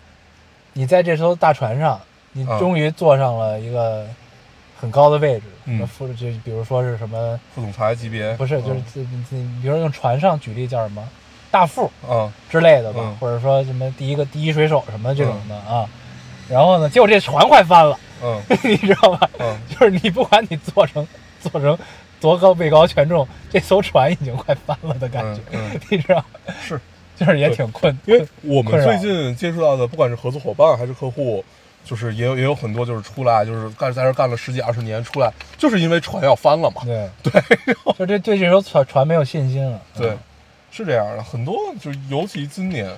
[0.72, 2.00] 你在这艘大船上，
[2.32, 2.58] 你啊。
[2.60, 4.06] 终于坐上了一个
[4.78, 5.84] 很高的位置，嗯。
[5.86, 8.32] 副就比如说是什么，副总裁级别。
[8.36, 8.84] 不是，就是嗯。
[9.28, 11.08] 自你比如说用船上举例叫什么？
[11.52, 15.88] 大副啊，之类的吧，嗯或者说什么第一个第一水手什么这种的啊。
[16.48, 19.30] 然后呢，结果这船快翻了，嗯 你知道吧？
[19.38, 21.06] 嗯 就是你不管你做成
[21.40, 21.78] 做成
[22.20, 26.24] 多高位高权重，这艘船已经快翻了的感觉，嗯嗯 你知道？
[26.60, 26.80] 是，
[27.16, 31.42] 就是也挺困，因为我们最近接触到的，不管是合作伙伴还是客户，
[31.84, 36.82] 就是也有也有很多就是出来就是干在这儿干了十几二十年出来，就是因为船要翻了嘛。
[36.84, 37.42] 对对，
[37.98, 39.80] 就这对这艘船船没有信心了。
[39.96, 40.18] 对嗯，
[40.72, 42.90] 是这样的，很多就是尤其今年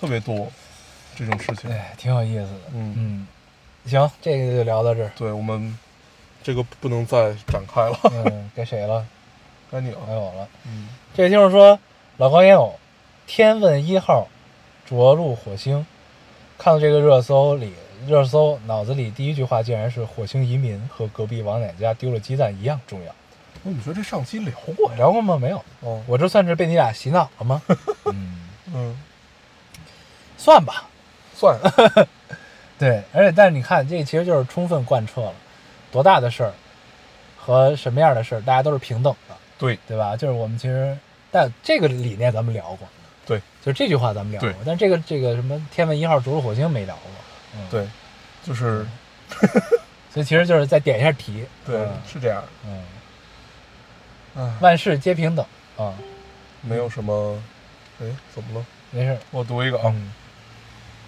[0.00, 0.48] 特别多
[1.14, 1.70] 这种事情。
[1.70, 2.60] 哎，挺有意思的。
[2.72, 3.26] 嗯嗯，
[3.86, 5.12] 行，这个就聊到这儿。
[5.14, 5.78] 对我们
[6.42, 9.06] 这个不能再展开了，嗯，该谁了？
[9.70, 9.98] 该你了。
[10.06, 10.48] 该我了。
[10.64, 11.78] 嗯这个听众说，
[12.16, 12.74] 老高烟友，
[13.26, 14.28] 天问一号
[14.88, 15.86] 着陆火星，
[16.56, 17.74] 看到这个热搜里，
[18.06, 23.14] 热搜脑子里第一句话竟然是火星移民和隔壁王奶家丢了鸡蛋一样重要。
[23.68, 24.96] 那你觉得这上期聊过呀？
[24.96, 25.36] 聊过吗？
[25.36, 25.56] 没有。
[25.80, 27.60] 哦，我这算是被你俩洗脑了吗？
[28.06, 28.38] 嗯，
[28.72, 28.96] 嗯，
[30.38, 30.84] 算吧。
[31.34, 31.58] 算。
[31.58, 32.08] 了，
[32.78, 35.32] 对，而且但是你看，这其实就是充分贯彻了
[35.90, 36.52] 多大的事儿
[37.36, 39.76] 和什么样的事儿，大家都是平等的，对。
[39.88, 40.16] 对吧？
[40.16, 40.96] 就是我们其实，
[41.32, 42.86] 但这个理念咱们聊过，
[43.26, 47.10] 对，就是这句话咱们聊过，但这个这个什么天问一号着陆火星没聊过，
[47.56, 47.88] 嗯，，对，
[48.44, 48.86] 就是。
[50.12, 52.42] 所以其实就是再点一下题，对嗯，是这样。
[52.64, 52.80] 嗯，唉，
[54.60, 55.44] 万事皆平等
[55.76, 55.94] 啊，
[56.60, 57.38] 没有什么，
[58.00, 58.66] 哎，怎么了？
[58.90, 60.12] 没事，我读一个啊，嗯，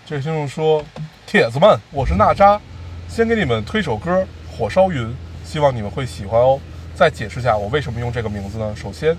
[0.06, 0.84] 这位听众说
[1.26, 2.60] ：“铁子们，我是娜扎，
[3.08, 4.22] 先给你们推首歌
[4.56, 5.06] 《火烧云》，
[5.44, 6.58] 希望你们会喜欢哦。
[6.94, 8.74] 再解释下我为什么用这个名字呢？
[8.74, 9.16] 首先，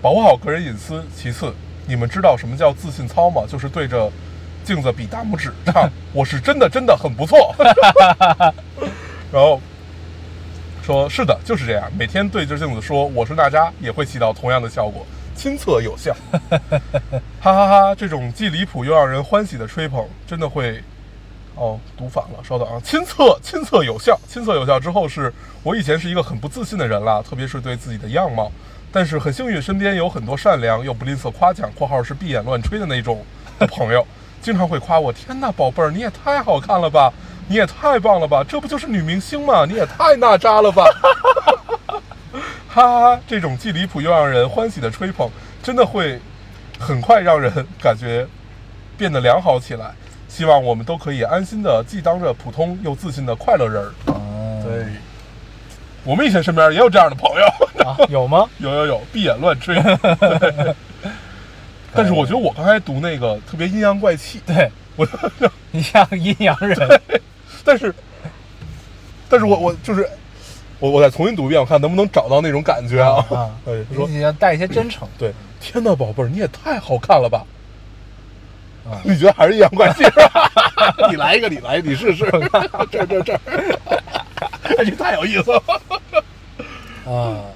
[0.00, 1.54] 保护好个人隐私；其次，
[1.86, 3.42] 你们知道什么叫自信操吗？
[3.48, 4.10] 就是对着
[4.64, 7.54] 镜子比大拇指，唱“我是真的真的很不错”。
[9.32, 9.60] 然后
[10.82, 16.14] 说：“是的，就是这样，每天对着镜子说我是娜扎，也会起到同样的效果，亲测有效。
[17.40, 17.94] ”哈哈哈！
[17.94, 20.82] 这种既离谱又让人欢喜的吹捧，真的会……
[21.54, 22.80] 哦，读反了，稍等啊！
[22.82, 28.50] 亲测，亲测有效，亲测有效之后是我以前是一个很不自信的人啦，特别是对自己的样貌。
[28.90, 33.22] 但是很幸运，身边有很多善良又不吝啬夸奖（括号是闭眼乱吹的那种）
[33.58, 34.06] 的朋友，
[34.40, 37.12] 经常会夸我：“天呐，宝贝儿，你也太好看了吧！
[37.52, 38.42] 你也太棒了吧！
[38.48, 39.66] 这不就是女明星吗？
[39.68, 40.86] 你也太娜扎了吧！”
[41.86, 42.00] 哈
[42.72, 43.20] 哈哈！
[43.26, 45.28] 这种既离谱又让人欢喜的吹捧，
[45.62, 46.18] 真的会
[46.78, 48.26] 很快让人感觉
[48.96, 49.92] 变得良好起来。
[50.30, 53.92] 希望我们都可以安心的，既当着普通又自信的快乐人儿。
[54.06, 54.86] 嗯对，
[56.04, 57.44] 我们以前身边也有这样的朋友，
[57.86, 58.48] 啊，有吗？
[58.56, 59.74] 有有有，闭眼乱吹。
[59.84, 60.74] 对
[61.92, 65.06] 但是我觉得我刚才读那个特别阴阳怪气，对，我，
[65.70, 66.78] 你像阴阳人，
[67.64, 67.94] 但是，
[69.28, 70.08] 但是我我就是
[70.78, 73.24] 我我再重新读一遍，我看能不能找到那种感觉啊。
[73.30, 77.44] 啊，对， 说你要带一些真诚，对，天呐，宝贝儿，你也太好看了吧！
[78.84, 80.50] 啊你觉得还是阴阳怪气是吧？
[81.08, 82.24] 你来一个，你来，你试试。
[82.90, 85.62] 这儿这儿这这 太有意思了。
[87.06, 87.46] 啊，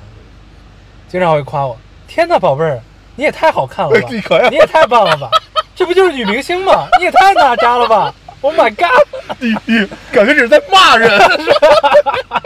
[1.08, 1.76] 经常会夸我。
[2.06, 2.80] 天呐，宝贝儿，
[3.16, 4.08] 你也太好看了吧！
[4.08, 5.28] 你可你也太棒了吧！
[5.74, 6.86] 这不就是女明星吗？
[6.98, 9.06] 你也太娜扎了吧！Oh my god！
[9.40, 12.42] 你你感觉你是在骂人，是吧？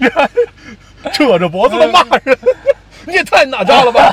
[0.00, 0.28] 你还
[1.12, 2.38] 扯着脖子的骂人，
[3.06, 4.10] 你也太哪吒了吧！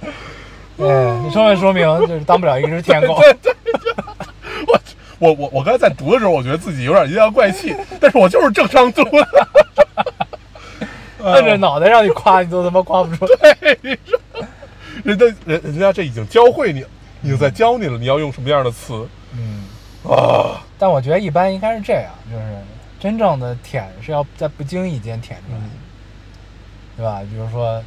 [0.78, 3.18] 哎，你充分说明就是当不了一只天狗。
[4.66, 4.78] 我
[5.18, 9.26] 我我我刚才在读的时候，我觉得自己有点阴阳怪气，但是我就是正常读的。
[11.24, 13.56] 摁着脑袋让你夸，你都他妈夸不出来。
[15.02, 16.88] 人家人人家这已经教会你了，
[17.26, 19.64] 已经在教你了，你要用什么样的词嗯，
[20.08, 20.62] 啊？
[20.78, 22.62] 但我觉得一般应该是这样，就是
[23.00, 25.64] 真正的舔是要在不经意间舔出来的，
[26.96, 27.20] 对吧？
[27.28, 27.82] 比如说，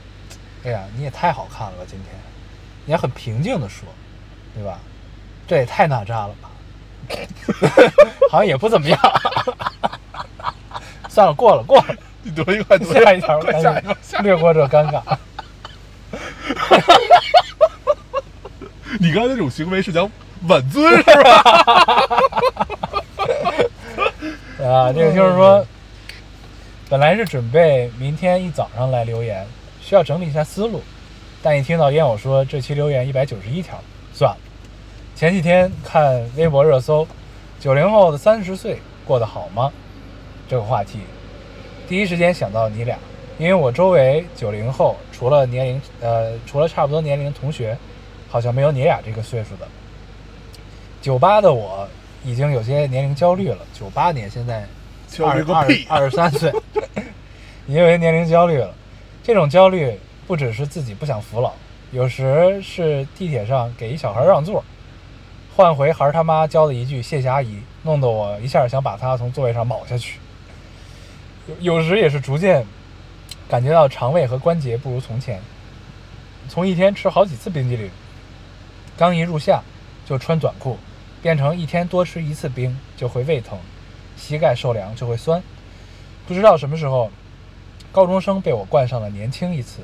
[0.66, 2.14] 哎呀，你也太好看了吧，今天，
[2.84, 3.88] 你还很平静的说，
[4.54, 4.78] 对吧？
[5.48, 6.50] 这也太娜扎了吧，
[8.30, 9.00] 好像也不怎么样。
[11.08, 14.24] 算了，过了，过了， 你读一个，快读下一条，快下一个，下一个。
[14.24, 15.02] 略过这尴尬。
[18.98, 20.10] 你刚才那种行为是讲
[20.48, 21.44] 挽尊是吧？
[24.66, 25.66] 啊，这个就是说，
[26.90, 29.46] 本来是准备明天一早上来留言，
[29.82, 30.82] 需要整理一下思路，
[31.42, 33.80] 但一听到烟友说这期留言一百九十一条，
[34.14, 34.38] 算了。
[35.16, 37.08] 前几天看微博热搜，
[37.60, 39.72] 九零后的三十岁过得好吗？
[40.48, 41.00] 这个话题，
[41.88, 42.98] 第一时间想到你俩，
[43.38, 47.78] 因为我周围九零后除了年龄呃除了差不多年龄同学，
[48.30, 49.68] 好像没有你俩这个岁数的。
[51.02, 51.88] 九八的我
[52.24, 54.66] 已经有些年龄焦虑了，九八年现在
[55.08, 56.54] 焦虑个二二十三岁，
[57.66, 58.74] 已经有些年龄焦虑了。
[59.24, 61.54] 这种焦虑不只是自己不想服老，
[61.92, 64.64] 有时是地铁上给一小孩让座，
[65.56, 70.20] 换回孩儿他妈教的一句“谢谢阿姨”，弄得我一下想把他从座位上卯下去。
[71.48, 72.66] 有有时也是逐渐
[73.48, 75.40] 感觉到肠胃和关节不如从前，
[76.48, 77.90] 从一天吃好几次冰激凌，
[79.00, 79.64] 刚一入夏
[80.06, 80.78] 就穿短裤，
[81.22, 83.58] 变成一天多吃一次冰就会胃疼，
[84.18, 85.42] 膝盖受凉就会酸。
[86.28, 87.10] 不知道什么时候，
[87.94, 89.80] 高中生被我冠上了年轻一词，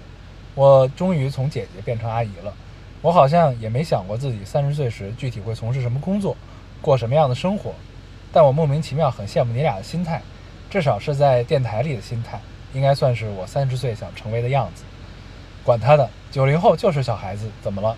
[0.54, 2.54] 我终于从姐姐变成阿姨了。
[3.02, 6.36] 我好像也没想过自己三十岁时具体会从事什么工作，
[6.82, 7.74] 过什么样的生活，
[8.34, 10.22] 但我莫名其妙很羡慕你俩的心态，
[10.70, 12.42] 至少是在电台里的心态，
[12.74, 14.84] 应该算是我三十岁想成为的样子。
[15.64, 17.96] 管他的，九零后就是小孩子，怎么了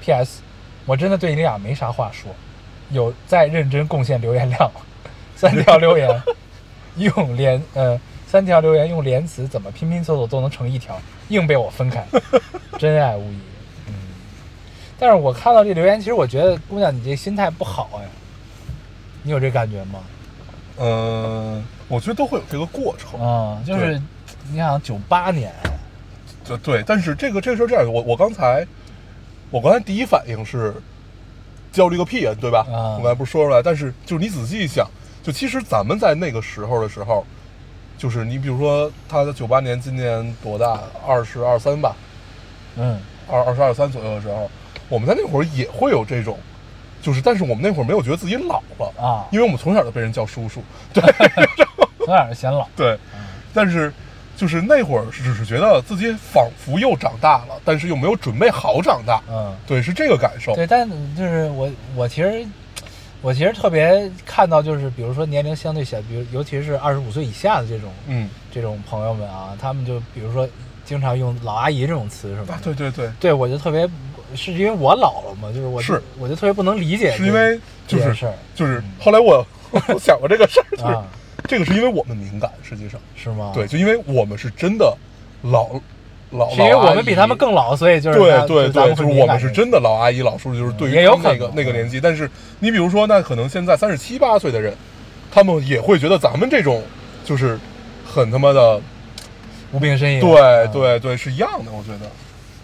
[0.00, 0.40] ？P.S.
[0.86, 2.30] 我真的对你俩没啥话说，
[2.90, 4.70] 有在认真贡献留言量？
[5.36, 6.22] 三条留言，
[6.96, 12.04] 用连呃三条留言用连词怎么拼拼凑凑都能成一条，硬被我分开，
[12.78, 13.38] 真爱无疑。
[13.88, 13.94] 嗯，
[14.98, 18.04] 但是我看到这留言，其实我觉得姑娘你这心态不好哎，
[19.22, 20.00] 你有这感觉吗？
[20.78, 23.20] 嗯，我觉得都会有这个过程。
[23.20, 24.00] 啊、就是
[24.50, 25.52] 你想九八年，
[26.44, 28.66] 对对，但是这个这个事儿这样，我我刚才
[29.52, 30.74] 我刚才第一反应是
[31.70, 32.66] 焦虑个屁啊，对吧？
[32.68, 34.88] 啊我刚才不是说出来，但是就是你仔细一想，
[35.22, 37.24] 就其实咱们在那个时候的时候，
[37.98, 40.80] 就是你比如说他九八年今年多大？
[41.06, 41.94] 二十二三吧，
[42.76, 42.98] 嗯
[43.30, 44.50] 二二十二三左右的时候，
[44.88, 46.38] 我们在那会儿也会有这种，
[47.02, 50.62] 就是但是我们那会儿没有觉得自己老了啊因为我们从小就被人叫叔叔，
[50.94, 51.02] 对
[52.04, 52.66] 从小儿显老？
[52.74, 52.98] 对，
[53.52, 53.92] 但是
[54.36, 60.54] 就是那会儿只是觉得自己仿佛又长大了，但是又没有准备好长大，嗯，对，是这个感受。
[60.54, 62.44] 对，但就是我我其实
[63.20, 70.48] 我其实特别看到就是比如说年龄相对小，比如尤其是二十五岁以下的这种嗯，这种朋友们啊，他们就比如说
[70.84, 73.88] 经常用老阿姨这种词是吧，啊，对对对，对我就特别
[74.34, 81.06] 是因为我老了嘛，就是我是我就特别不能理解，是因为就是事儿就是后来我我 想过这个事儿，就是啊
[81.44, 83.52] 这个是因为我们敏感，实际上是吗？
[83.54, 84.96] 对，，就因为我们是真的
[85.42, 85.68] 老
[86.30, 92.00] 老，是因为我们比他们更老，所以就是对对对，就是我们是真的老阿姨老叔，就是对于那个那个年纪。
[92.00, 94.74] 但是你比如说，那可能现在三十七八岁的人，
[95.30, 96.82] 他们也会觉得咱们这种
[97.24, 97.58] 就是
[98.04, 98.80] 很他妈的，
[99.72, 102.10] 无病呻吟，对嗯，对对，是一样的，我觉得。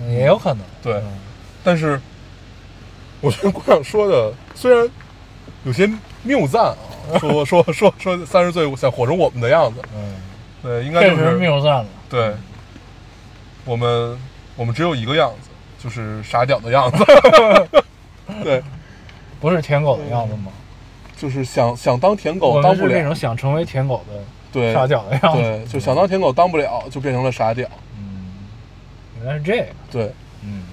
[0.01, 1.19] 嗯也有可能，对嗯
[1.65, 2.01] 但是
[3.21, 4.89] 我觉得姑娘说的虽然
[5.65, 5.91] 有些
[6.23, 6.77] 谬赞啊，
[7.19, 10.15] 说说说说三十岁想活成我们的样子，嗯，
[10.63, 12.35] 对，应该确实就是谬赞了，对，
[13.65, 14.19] 我们
[14.57, 15.49] 我们只有一个样子，
[15.83, 17.05] 就是傻屌的样子。
[18.45, 18.63] 对，
[19.41, 20.53] 不是舔狗的样子吗？
[21.17, 27.69] 就是想想当舔狗当不们是那种，想成为舔狗的对，傻屌的样子，对，就想当舔狗当不了，就变成了傻屌。
[27.99, 28.35] 嗯，
[29.19, 30.13] 原来是这个，对。
[30.45, 30.65] 嗯，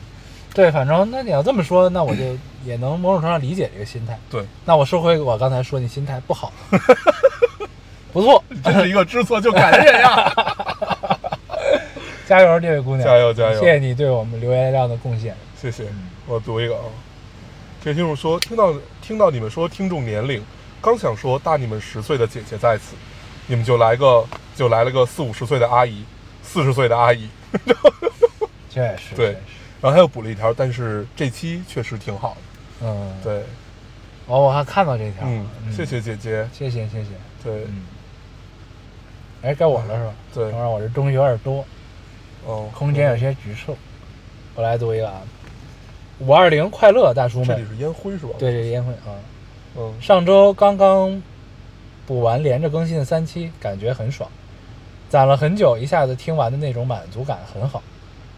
[0.53, 2.21] 对，反正那你要这么说，那我就
[2.65, 4.19] 也能某种程度上理解这个心态。
[4.30, 6.51] 对，那我说回我刚才说你心态不好，
[8.12, 10.34] 不错，真是一个知错就改的人呀！
[12.28, 13.60] 加油，这位姑娘，加油加油。
[13.60, 15.36] 谢谢你对我们留言量的贡献。
[15.62, 15.86] 谢谢，
[16.25, 16.84] 我读一个啊。
[17.84, 20.43] 这听众说，听到听到你们说听众年龄，
[20.82, 22.95] 刚想说大你们十岁的姐姐在此，
[23.45, 24.25] 你们就来个
[24.56, 26.04] 就来了个四五十岁的阿姨，
[26.41, 27.30] 四十岁的阿姨，
[28.71, 29.28] 确实，对。
[29.28, 29.38] 确实。
[29.82, 32.38] 然后他又补了一条，但是这期确实挺好的，
[32.86, 33.39] 嗯，，对，
[34.28, 35.45] 哦，我还看到这条，嗯，
[35.76, 37.10] 谢，谢姐姐，谢谢，谢谢，
[37.43, 37.63] 对。
[37.65, 37.84] 嗯，
[39.41, 40.13] 哎，该我了是吧？
[40.34, 40.52] 对。
[40.52, 41.65] 当然我这东西有点多，
[42.45, 43.76] 哦，空间有些局促，
[44.54, 45.21] 我来读一个啊，
[46.19, 47.48] 五二零快乐，大叔们。
[47.48, 49.17] 这里，是烟灰是吧？，对这个烟灰啊，
[49.78, 51.21] 嗯，上周刚刚
[52.06, 54.30] 补完连着更新的三期，感觉很爽，
[55.10, 57.82] 攒了很久，一下子听完的那种满足感很好。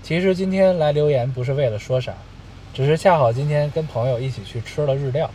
[0.03, 2.13] 其实今天来留言不是为了说啥，
[2.77, 5.27] 只是恰好今天跟朋友一起去吃了日料，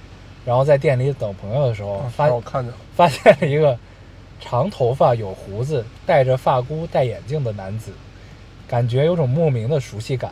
[0.45, 3.77] 然后在店里等朋友的时候啊发现我看见了，发现了一个
[4.41, 7.91] 长头发、有胡子、戴着发箍、戴眼镜的男子，
[8.69, 10.31] 感觉有种莫名的熟悉感。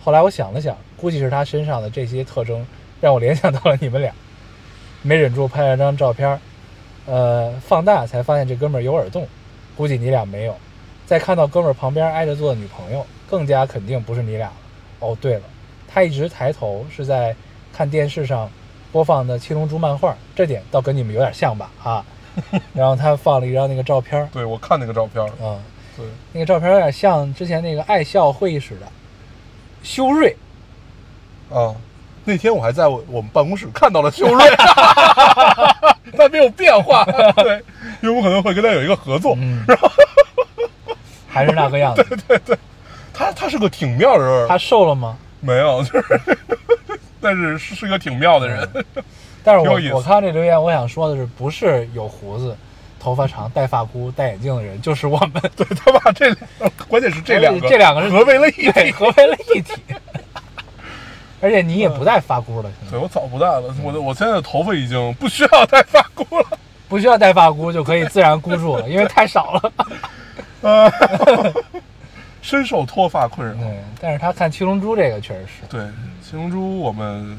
[0.00, 2.64] 后来我想了想，估计是他身上的这些特征
[3.00, 4.14] 让我联想到了你们俩，
[5.02, 6.38] 没忍住拍了张照片儿，
[7.06, 9.26] 呃，放大才发现这哥们儿有耳洞，
[9.76, 10.54] 估计你俩没有。
[11.06, 14.54] 再看到哥们儿旁边挨着坐的女朋友，更加肯定不是你俩了。
[15.00, 15.42] 哦，对了，
[15.92, 17.34] 他一直抬头是在
[17.72, 18.50] 看电视上
[18.90, 21.70] 播放的《七龙珠》漫画，这点倒跟你们有点像吧？
[21.82, 22.04] 啊，
[22.72, 25.58] 然后他放了一张那个照片，对我看那个照片了，啊、
[25.96, 28.86] 对，那个照片有点像之前那个爱笑会议室的
[29.82, 30.34] 修睿，
[31.50, 31.74] 啊，
[32.24, 34.44] 那天我还在我我们办公室看到了修睿，
[36.16, 37.04] 但没有变化，
[37.36, 37.62] 对，
[38.02, 39.62] 因为我可能会跟他有一个合作，嗯，
[41.28, 42.02] 还是那个样子。
[42.04, 42.58] 对对对。
[43.14, 45.16] 他他是个挺妙的人，他瘦了吗？
[45.42, 46.20] 没有，就是，
[47.20, 48.66] 但是是是个挺妙的人。
[49.44, 52.56] 但是我我看这留言，我想说的是，不是有胡子、
[52.98, 56.34] 头发长、戴发箍、戴眼镜的人，就是我们对他把这
[56.88, 58.90] 关键是这两个，这两个是合为了一体。
[58.92, 59.74] 合为了一体。
[61.40, 66.46] 而且你也不戴发箍了，对我早不戴了，我的我现在的头发已经不需要戴发箍了。
[66.88, 69.72] 不需要戴发箍就可以自然箍住了，因为太少了。
[70.62, 70.92] 啊，
[72.42, 73.54] 深受脱发困扰。
[73.54, 75.80] 对，但是他看《七龙珠》这个确实是，对，
[76.22, 77.38] 《七龙珠》我们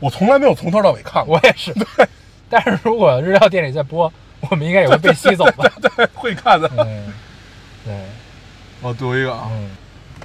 [0.00, 1.72] 我从来没有从头到尾看过，我也是。
[1.74, 2.08] 对，
[2.48, 4.10] 但是如果日料店里在播，
[4.48, 5.70] 我们应该也会被吸走吧？
[5.96, 6.70] 对，会看的。
[6.78, 7.12] 嗯，
[7.84, 7.94] 对，
[8.80, 9.70] 我读一个啊，嗯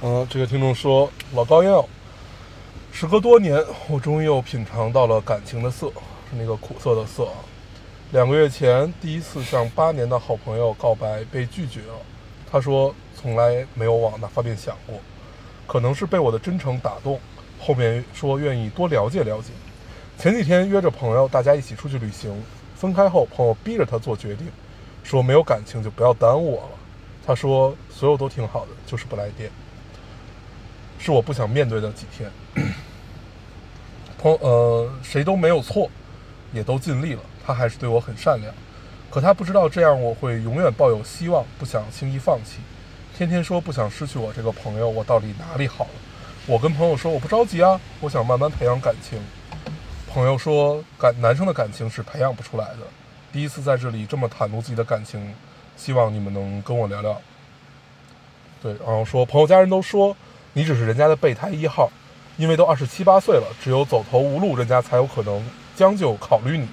[0.02, 1.84] 嗯，这个听众说，老高要，
[2.92, 5.88] 时隔多年，我终于又品尝到了感情的涩，
[6.30, 7.34] 是那个苦涩的涩啊。
[8.12, 11.94] 两个月前，第一次向八年的好朋友告白被拒绝了，
[12.50, 14.98] 他说从来没有往那方面想过，
[15.66, 17.20] 可能是被我的真诚打动，
[17.58, 19.50] 后面说愿意多了解了解。
[20.16, 22.42] 前几天约着朋友，大家一起出去旅行，
[22.74, 24.46] 分开后，朋友逼着他做决定，
[25.04, 26.78] 说没有感情就不要耽误我了。
[27.26, 29.50] 他说所有都挺好的，就是不来电。
[30.98, 32.30] 是我不想面对的几天。
[34.18, 35.90] 朋呃，谁都没有错，
[36.52, 38.54] 也都尽力了，他还是对我很善良。
[39.10, 42.60] 可他不知道这样我会永远抱有希望，不想轻易放弃。
[43.20, 45.90] 天天说不想失去我这个朋友，我到底哪里好了？
[46.46, 49.20] 我跟朋友说我不着急啊，我想慢慢培养感情。
[50.08, 52.78] 朋友说感男生的感情是培养不出来的。
[53.30, 55.34] 第一次在这里这么袒露自己的感情，
[55.76, 57.14] 希望你们能跟我聊聊。
[58.62, 60.16] 对，然后说朋友家人都说
[60.54, 61.90] 你只是人家的备胎一号，
[62.38, 65.46] 因为都二十七八岁了，只有走投无路，人家才有可能
[65.76, 66.66] 将就考虑你。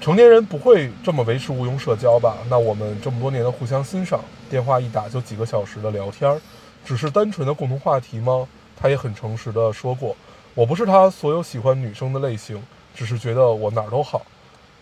[0.00, 2.38] 成年人不会这么维持无用社交吧？
[2.48, 4.20] 那我们这么多年的互相欣赏，
[4.50, 6.40] 电话一打就几个小时的聊天儿，
[6.84, 8.46] 只是单纯的共同话题吗？
[8.76, 10.16] 他也很诚实的说过，
[10.54, 12.62] 我不是他所有喜欢女生的类型，
[12.94, 14.22] 只是觉得我哪儿都好，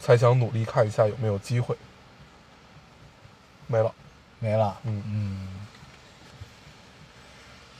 [0.01, 1.77] 才想努力看一下有没有机会。
[3.67, 3.93] 没了，
[4.39, 4.77] 没了。
[4.85, 5.49] 嗯嗯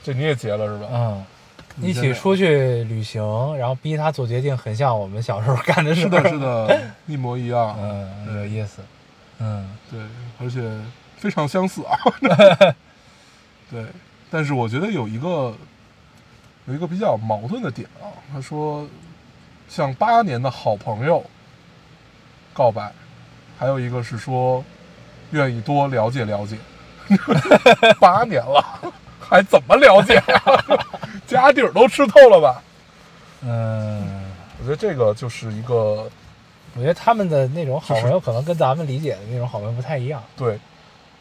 [0.03, 0.87] 这你也结了是吧？
[0.91, 1.25] 嗯，
[1.81, 6.01] 一起出去旅行，然后逼他做决定，很像我们小时候干的事。
[6.01, 6.39] 是的，是。
[6.39, 7.75] 的， 一模一样。
[7.79, 8.81] 嗯，有意思。
[9.39, 9.99] 嗯对，
[10.39, 10.61] 而且
[11.19, 11.99] 非常相似啊。
[13.69, 13.85] 对，
[14.31, 15.53] 但是我觉得有一个
[16.65, 18.87] 有一个比较矛盾的点啊，他说
[19.67, 21.23] 向八年的好朋友
[22.53, 22.91] 告白，
[23.59, 24.63] 还有一个是说
[25.31, 26.57] 愿意多了解了解。
[27.99, 28.63] 八年了，
[29.19, 30.43] 还怎么了解呀、
[31.25, 32.63] 家底儿都吃透了吧？
[33.41, 34.25] 嗯，
[34.59, 36.09] 我觉得这个就是一个
[36.75, 40.21] 我觉得他们的那种好朋友，可能跟咱们理解的那种好朋友不太一样。
[40.37, 40.59] 对，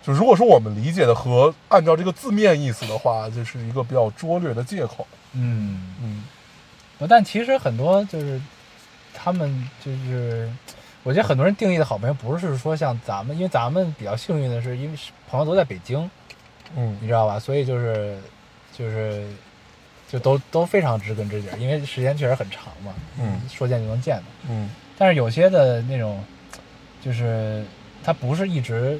[0.03, 5.07] 就如果说我们理解的和按照这个字面意思的话，就是一个比较拙劣的借口。
[5.35, 6.25] 嗯，嗯
[7.09, 8.41] 但其实很多就是
[9.13, 10.51] 他们就是，
[11.03, 16.11] 我觉得很多人定义的好朋友，不是说像咱们，因为咱们比较幸运的是，因为朋友都在北京，
[16.77, 17.39] 嗯你知道吧？
[17.39, 18.19] 所以就是
[18.77, 19.29] 就是
[20.09, 24.25] 就都都非常知根知底儿，因为时间确实很长嘛，嗯说见就能见的。
[24.49, 26.25] 嗯但是有些的那种，
[27.05, 27.65] 就是
[28.03, 28.99] 他不是一直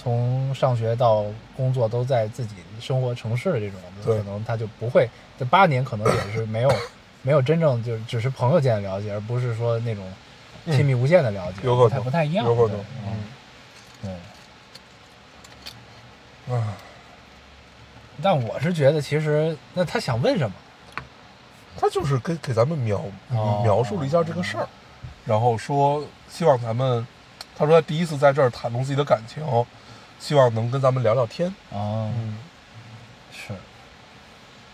[0.00, 1.24] 从上学到
[1.56, 6.72] 工作都在自己生活城市的这种，可能他就不会这八年可能也是没有
[7.22, 10.04] 没有真正就是只是朋友间的了解，而不是说那种
[10.66, 12.78] 亲密无间的了解，有可能不太一样，有可能。
[13.04, 13.16] 嗯，
[14.02, 14.12] 对。
[16.48, 16.60] 嗯。
[16.60, 16.76] 啊，
[18.22, 20.54] 但我是觉得，其实那他想问什么？
[21.76, 23.60] 他就是给给咱们描哦。
[23.64, 24.68] 描述了一下这个事儿，
[25.24, 27.06] 然后说希望咱们，
[27.56, 29.42] 他说他第一次在这儿袒露自己的感情，
[30.18, 31.48] 希望能跟咱们聊聊天。
[31.70, 32.38] 哦，嗯，
[33.32, 33.54] 是。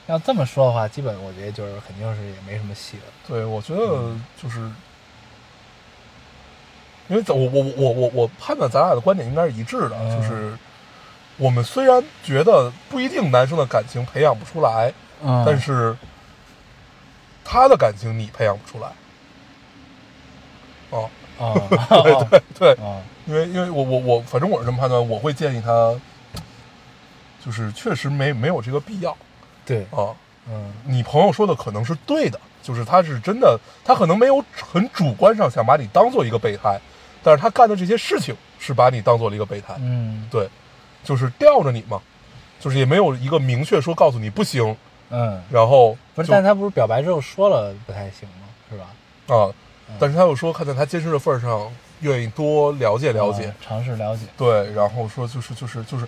[0.07, 3.05] 要这么说的话，基本我觉得就是肯定是也没什么戏了。
[3.27, 4.61] 对，我觉得就是。
[7.07, 10.57] 因为咱我我我我我判断咱俩的观点应该是一致的，嗯就是
[11.37, 14.91] 我们虽然觉得不一定男生的感情培养不出来，
[15.23, 15.95] 嗯但是
[17.45, 18.91] 他的感情你培养不出来。
[20.89, 21.55] 哦，啊，
[22.03, 25.95] 对对对，啊，因为因为我我我反正我是这么判断，我会建议他，
[27.45, 29.17] 就是确实没没有这个必要。
[29.65, 30.15] 对，啊。
[30.49, 30.73] 嗯。
[30.85, 36.79] 你朋友说的可能是对的，就是他是真的，他可能没有很主观上想把你当做一个备胎，
[37.23, 40.29] 但是他干的这些事情是把你当做了一个备胎，嗯。
[40.31, 40.49] 对，
[41.03, 42.01] 就是吊着你嘛，
[42.61, 44.77] 就是也没有一个明确说告诉你不行，
[45.11, 48.47] 嗯，然后不是，但他不是表白之后说了不太行吗？
[48.71, 49.35] 是吧？
[49.35, 49.49] 啊，
[49.99, 54.27] 但是他又说看在他坚持的份儿上，愿意多了解了解，啊尝试了解。
[54.37, 56.07] 对，然后说就是就是就是，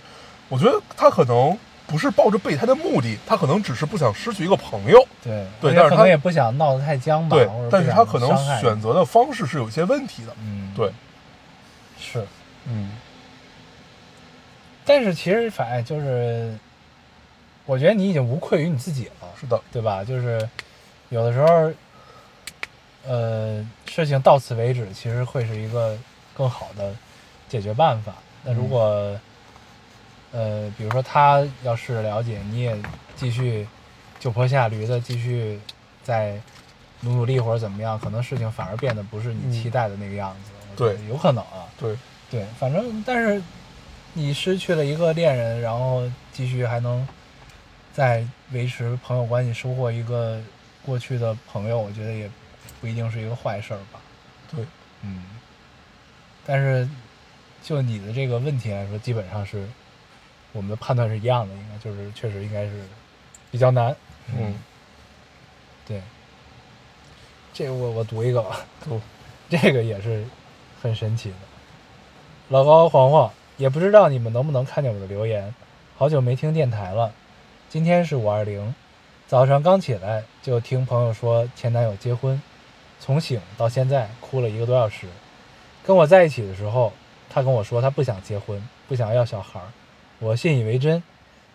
[0.49, 1.57] 我觉得他可能
[1.87, 4.99] 不是抱着备胎的目的，他可能只是不想失去一个朋友。
[5.23, 10.33] 对对但是他可能也不想闹得太僵吧，对，但是他可能选择的方式是有些问题的。
[10.39, 10.91] 嗯，对，
[11.99, 12.25] 是，
[12.65, 12.91] 嗯
[14.85, 16.57] 但是其实反正就是，
[17.65, 20.01] 我觉得你已经无愧于你自己了，是的，对吧？
[20.01, 20.47] 就是
[21.09, 21.69] 有的时候，
[23.07, 25.97] 呃，事情到此为止，其实会是一个
[26.35, 26.93] 更好的
[27.47, 28.13] 解决办法。
[28.43, 29.17] 那如果，
[30.33, 32.77] 呃，比如说他要是了解，你也
[33.15, 33.65] 继续
[34.19, 35.59] 就坡下驴的继续
[36.03, 36.37] 再
[37.01, 40.51] 努努力或者怎么样，可能事情反而变得不是你嗯期待的那个样子。
[40.75, 41.65] 对有可能啊。
[41.79, 41.97] 对，
[42.29, 43.41] 对，反正但是
[44.13, 46.03] 你失去了一个恋人，然后
[46.33, 47.07] 继续还能
[47.93, 50.41] 再维持朋友关系，收获一个
[50.85, 52.29] 过去的朋友，我觉得也
[52.87, 53.99] 不一定是一个坏事儿吧。
[54.49, 54.65] 对，
[55.01, 55.25] 嗯，
[56.45, 56.87] 但是
[57.61, 59.67] 就你的这个问题来说，基本上是
[60.53, 62.81] 我们的判断是一样的，应该就是确实应该是
[63.51, 63.93] 比较难。
[64.33, 64.55] 嗯，
[65.85, 66.01] 对，
[67.53, 69.01] 这个我我读一个吧，读
[69.49, 70.23] 这个也是
[70.81, 71.35] 很神奇的。
[72.47, 75.53] 老高黄黄，也不知道你们能不能看见我的留言，
[75.97, 77.13] 好久没听电台了。
[77.67, 78.73] 今天是五二零，
[79.27, 82.41] 早上刚起来就听朋友说前男友结婚，
[82.99, 85.07] 从醒到现在哭了一个多小时。
[85.85, 86.91] 跟我在一起的时候，
[87.29, 89.67] 他跟我说他不想结婚，不想要小孩儿，
[90.19, 91.01] 我信以为真。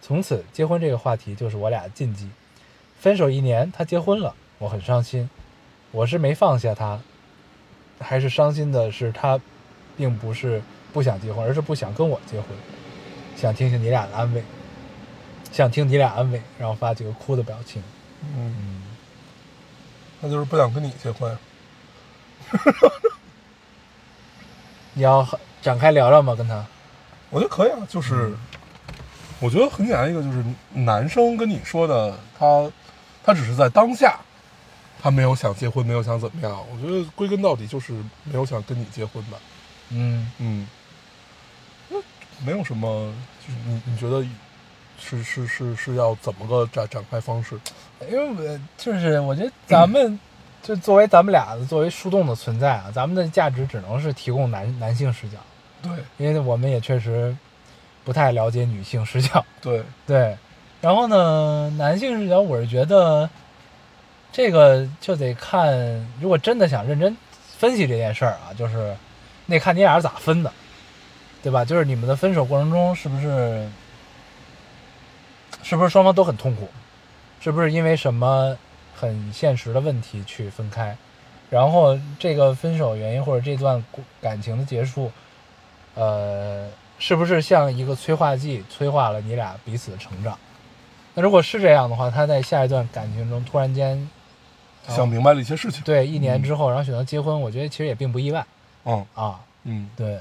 [0.01, 2.28] 从此结婚这个话题就是我俩的禁忌。
[2.99, 5.28] 分手一年，他结婚了，我很伤心。
[5.90, 7.01] 我是没放下他，
[8.01, 9.38] 还是伤心的是他，
[9.97, 10.62] 并不是
[10.93, 12.49] 不想结婚，而是不想跟我结婚。
[13.36, 14.43] 想听听你俩的安慰，
[15.51, 17.82] 想听你俩安慰，然后发几个哭的表情。
[18.22, 18.82] 嗯，嗯，
[20.22, 21.36] 那就是不想跟你结婚。
[24.94, 25.26] 你要
[25.60, 26.34] 展开聊聊吗？
[26.34, 26.64] 跟他？
[27.30, 28.32] 我觉得可以啊，就是，
[29.40, 32.70] 我觉得很简单一个，就是男生跟你说的，他
[33.24, 34.20] 他只是在当下，
[35.02, 36.64] 他没有想结婚，没有想怎么样。
[36.70, 37.92] 我觉得归根到底就是
[38.24, 39.38] 没有想跟你结婚吧。
[39.88, 40.68] 嗯，嗯，
[41.88, 41.96] 那
[42.44, 43.12] 没有什么，
[43.46, 44.24] 就是你你觉得
[45.03, 47.59] 是是是是要怎么个展展开方式？
[48.09, 50.18] 因为我就是我觉得咱们
[50.62, 55.38] 就作为咱们俩的作为树洞的存在啊，咱们的价值只能是提供男男性视角，
[55.82, 57.36] 对因为我们也确实
[58.05, 59.44] 不太了解女性视角。
[59.61, 60.36] 对，对，
[60.80, 63.28] 然后呢，男性视角，我是觉得
[64.30, 65.74] 这个就得看，
[66.20, 67.16] 如果真的想认真
[67.59, 68.96] 分析这件事儿啊，就是
[69.46, 70.53] 那看你俩是咋分的，
[71.42, 71.64] 对吧？
[71.64, 73.68] 就是你们的分手过程中是不是
[75.62, 76.68] 是不是双方都很痛苦，
[77.40, 78.56] 是不是因为什么
[78.94, 80.96] 很现实的问题去分开，
[81.50, 83.82] 然后这个分手原因或者这段
[84.20, 85.10] 感情的结束，
[85.94, 90.38] 呃，是不是像一个催化剂催化了你俩彼此的成长？
[91.14, 94.08] 那如果是这样的话，他在下一段感情中突然间
[94.88, 95.82] 想明白了一些事情。
[95.82, 98.44] 对一年之后，然后选择结婚，我觉得其实也并不意外
[98.84, 99.40] 嗯啊。
[99.64, 100.18] 嗯，对，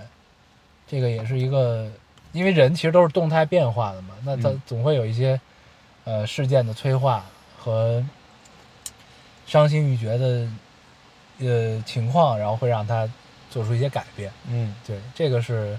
[0.87, 1.89] 这个也是一个，
[2.31, 5.39] 因为人其实都是动态变化的嘛，那他嗯总会有一些
[6.05, 7.25] 呃事件的催化
[7.57, 8.03] 和
[9.45, 10.47] 伤心欲绝的
[11.39, 13.09] 呃情况，然后会让他
[13.49, 14.31] 做出一些改变。
[14.47, 15.77] 嗯，对，这个是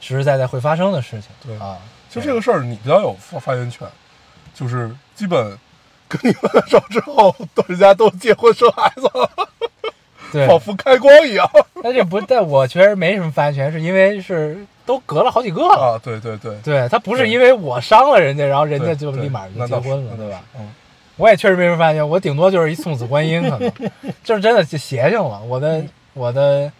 [0.00, 1.30] 实实在在会发生的事情。
[1.42, 1.78] 对啊，
[2.08, 3.88] 其实这个事儿你比较有发发言权，
[4.54, 5.58] 就是基本
[6.08, 9.30] 跟你分手之后，都人家都结婚生孩子了，
[9.80, 9.90] 对，
[10.46, 11.48] 仿佛开光一样
[11.82, 15.94] 但这不，但我确实没什么发言权，是因为是都隔了好几个了。
[15.96, 16.00] 啊！
[16.02, 20.42] 对对对，对他不是因为我伤了人家，然后人家对对就立马就结婚了，对吧？
[20.58, 20.68] 嗯，
[21.16, 23.72] 我也确实没什么发言权，我顶多就是一送子观音，可能
[24.22, 25.40] 就是真的就邪性了。
[25.42, 25.82] 我的
[26.14, 26.70] 我的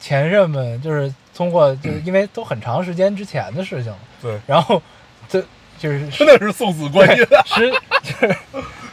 [0.00, 4.80] 前任们就是通过，就是因为都很长时间之前的事情了，对，然后
[5.28, 5.40] 这
[5.78, 7.42] 就是 真的是送子观音啊！
[7.46, 7.70] 是
[8.02, 8.36] 就是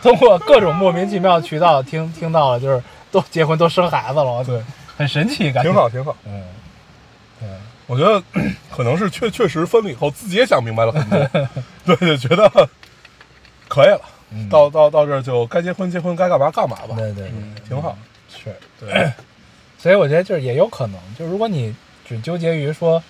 [0.02, 2.84] 通过各种莫名其妙的渠道听听到了，就是
[3.16, 4.62] 都结婚都生孩子了，对，
[4.98, 5.70] 很神奇，感觉。
[5.70, 6.14] 挺好，挺好。
[6.26, 6.44] 嗯，
[7.40, 7.48] 对。
[7.88, 8.22] 我觉得
[8.70, 11.50] 可能是确确实分了以后，自己也想明白了很多，
[11.96, 12.70] 对，就觉得
[13.70, 14.02] 可以了，
[14.32, 14.50] 嗯。
[14.50, 17.98] 到到到这儿就该结婚结婚，该干嘛干嘛吧，对对对嗯，挺好。
[18.28, 19.10] 是，对，
[19.80, 21.74] 所以我觉得就是也有可能，就如果你
[22.06, 23.02] 只纠结于说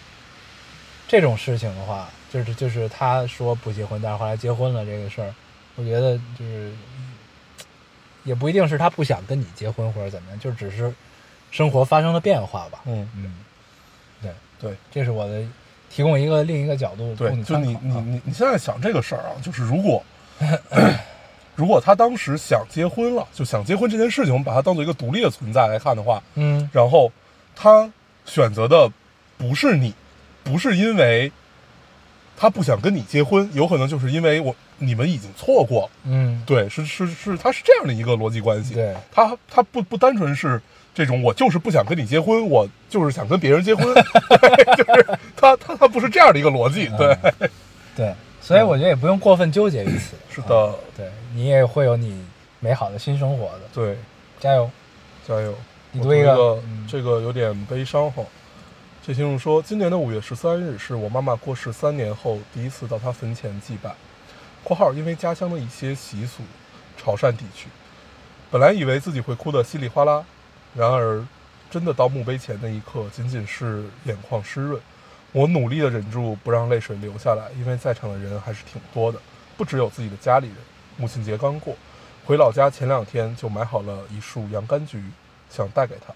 [1.07, 5.33] 这种事情的话，就是就是他说不结婚，但是后来结婚了这个事儿，
[5.75, 6.71] 我觉得就是
[8.25, 10.93] 也不一定是他不想跟你结婚或者怎么样，就只是
[11.51, 12.81] 生活发生了变化吧。
[12.85, 13.33] 嗯，嗯，
[14.21, 15.41] 对，对这是我的
[15.89, 20.03] 提供一个另一个角度对供，就你你你你现在想这个事儿啊，就是如果
[21.55, 27.09] 如果他当时想结婚了，就想结婚这件事情，我们把它当做一个独立的存在来看的话，嗯然后
[27.55, 27.89] 他
[28.25, 28.91] 选择的
[29.37, 29.93] 不是你，
[30.43, 31.31] 不是因为
[32.37, 35.89] 他不想跟你结婚，有可能就是因为我你们已经错过了。
[36.03, 38.73] 嗯，对，是是是，他是这样的一个逻辑关系。
[38.73, 40.61] 对，他他不不单纯是
[40.93, 46.87] 这种，我就是不想跟你结婚，我就是想跟别人结婚，对 就是他他他不是这样的一个逻辑。
[46.97, 47.49] 对，
[47.95, 50.15] 对，所以我觉得也不用过分纠结于此。
[50.29, 52.21] 是的，对你也会有你
[52.59, 53.97] 美好的新生活的，对，
[54.39, 54.69] 加油！
[55.27, 55.55] 加油！
[55.91, 58.21] 你读一个这个有点悲伤哈。
[59.07, 63.93] 这听众说，今年的五月十三日是我妈妈过世三年后第一次到她坟前祭拜。
[64.65, 66.41] （括号因为家乡的一些习俗，
[66.97, 67.67] 潮汕地区。
[68.49, 70.25] 本来以为自己会哭得稀里哗啦，
[70.73, 71.23] 然而
[71.69, 74.81] 真的到墓碑前那一刻，仅仅是眼眶湿润。
[75.33, 79.19] 我努力的忍住不让泪水流下来，因为在场的人还是挺多的，
[79.55, 80.57] 不只有自己的家里人。
[80.97, 81.75] 母亲节刚过，
[82.25, 85.03] 回老家前两天就买好了一束洋甘菊，
[85.51, 86.11] 想带给她。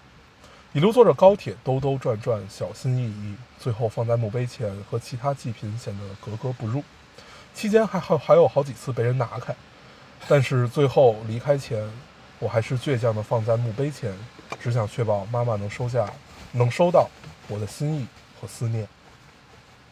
[0.72, 6.84] 一路坐着高铁兜兜转转，小心翼翼，最后放在墓碑前，和其他祭品显得格格不入。
[7.52, 9.52] 期间还还还有好几次被人拿开，
[10.28, 11.90] 但是最后离开前，
[12.38, 14.16] 我还是倔强的放在墓碑前，
[14.60, 16.08] 只想确保妈妈能收下，
[16.52, 17.10] 能收到
[17.48, 18.06] 我的心意
[18.40, 18.86] 和思念。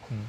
[0.07, 0.25] 嗯，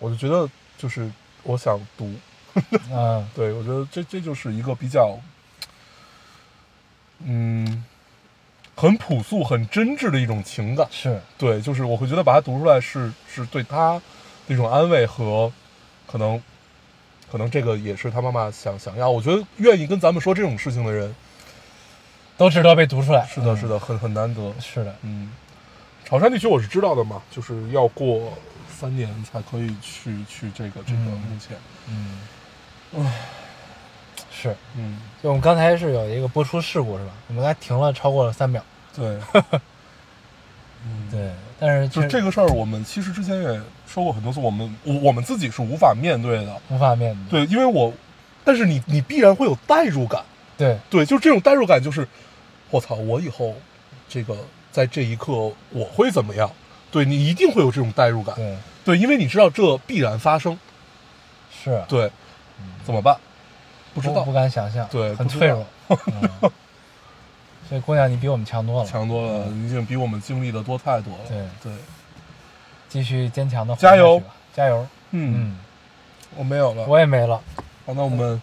[0.00, 1.08] 我就觉得就是
[1.44, 2.12] 我想读，
[2.90, 5.18] 嗯，对我觉得这这就是一个比较，
[7.24, 7.84] 嗯，
[8.76, 10.86] 很朴素、很真挚的一种情感。
[10.90, 14.00] 是，对，就是我会觉得把它读出来是是对他
[14.46, 15.50] 的一种安慰和
[16.06, 16.40] 可能，
[17.30, 19.10] 可能这个也是他妈妈想想要。
[19.10, 21.14] 我觉得愿意跟咱们说这种事情的人，
[22.36, 23.26] 都值得被读出来。
[23.26, 24.52] 是的，嗯是的，很很难得。
[24.60, 25.32] 是的，嗯，
[26.04, 28.32] 潮汕地区我是知道的嘛，就是要过
[28.68, 31.56] 三年才可以去去这个这个嗯目前，
[31.88, 32.20] 嗯，
[34.30, 34.54] 是。
[34.76, 37.12] 嗯，就我们刚才是有一个播出事故是吧？
[37.28, 38.62] 我们刚才停了超过了三秒。
[38.94, 39.18] 对，
[40.86, 47.46] 嗯，对，但是就这个事儿，我们其实之前也说过很多次，我们我我们自己是无法面对的，无法面对。
[47.46, 47.92] 对，因为我，
[48.44, 50.22] 但是你你必然会有代入感，
[50.56, 50.78] 对。
[50.90, 52.06] 对，就是这种代入感，就是
[52.70, 53.54] 我操，我以后
[54.08, 54.36] 这个
[54.70, 55.32] 在这一刻
[55.70, 56.50] 我会怎么样？
[56.92, 58.56] 对你一定会有这种代入感，对。
[58.84, 60.56] 对，因为你知道这必然发生，
[61.50, 62.08] 是，对，
[62.84, 63.16] 怎么办？
[63.94, 64.14] 不知道。
[64.14, 65.64] 不不，敢想象，对很脆弱。
[66.06, 66.50] 嗯。
[67.68, 71.38] 所以姑娘，你比我们强多了，强多了，已经比我们经历的多太多了，对。
[71.62, 71.72] 对，
[72.88, 74.86] 继续坚强的加油，加油！
[75.12, 75.58] 嗯，嗯，
[76.36, 77.40] 我没有了，我也没了。
[77.86, 78.40] 好，那我们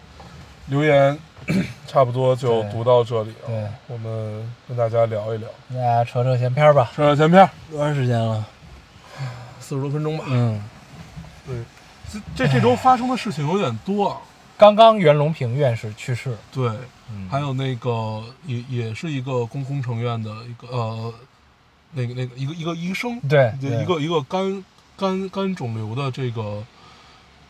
[0.66, 1.16] 留言
[1.86, 3.66] 差不多就读到这里了，对。
[3.86, 6.90] 我们跟大家聊一聊，大家扯扯闲篇吧。
[6.94, 8.44] 扯扯闲篇，多长时间了？
[9.60, 10.60] 四十多分钟吧，嗯，
[11.46, 11.54] 对，
[12.12, 14.08] 这这这周发生的事情有点多。
[14.10, 14.18] 啊。
[14.58, 16.36] 刚刚袁隆平院士去世。
[16.52, 16.68] 对，
[17.10, 21.14] 嗯，还有那个也也是一个工工程院的一个呃，
[21.92, 24.64] 那个那个一个一个医生，对一个一个一个肝
[24.96, 26.62] 肝肝肿瘤的这个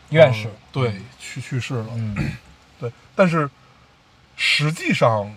[0.08, 0.48] 院士。
[0.48, 1.86] 呃，对去去世了。
[1.96, 2.16] 嗯，
[2.80, 3.50] 对，但是
[4.36, 5.30] 实际上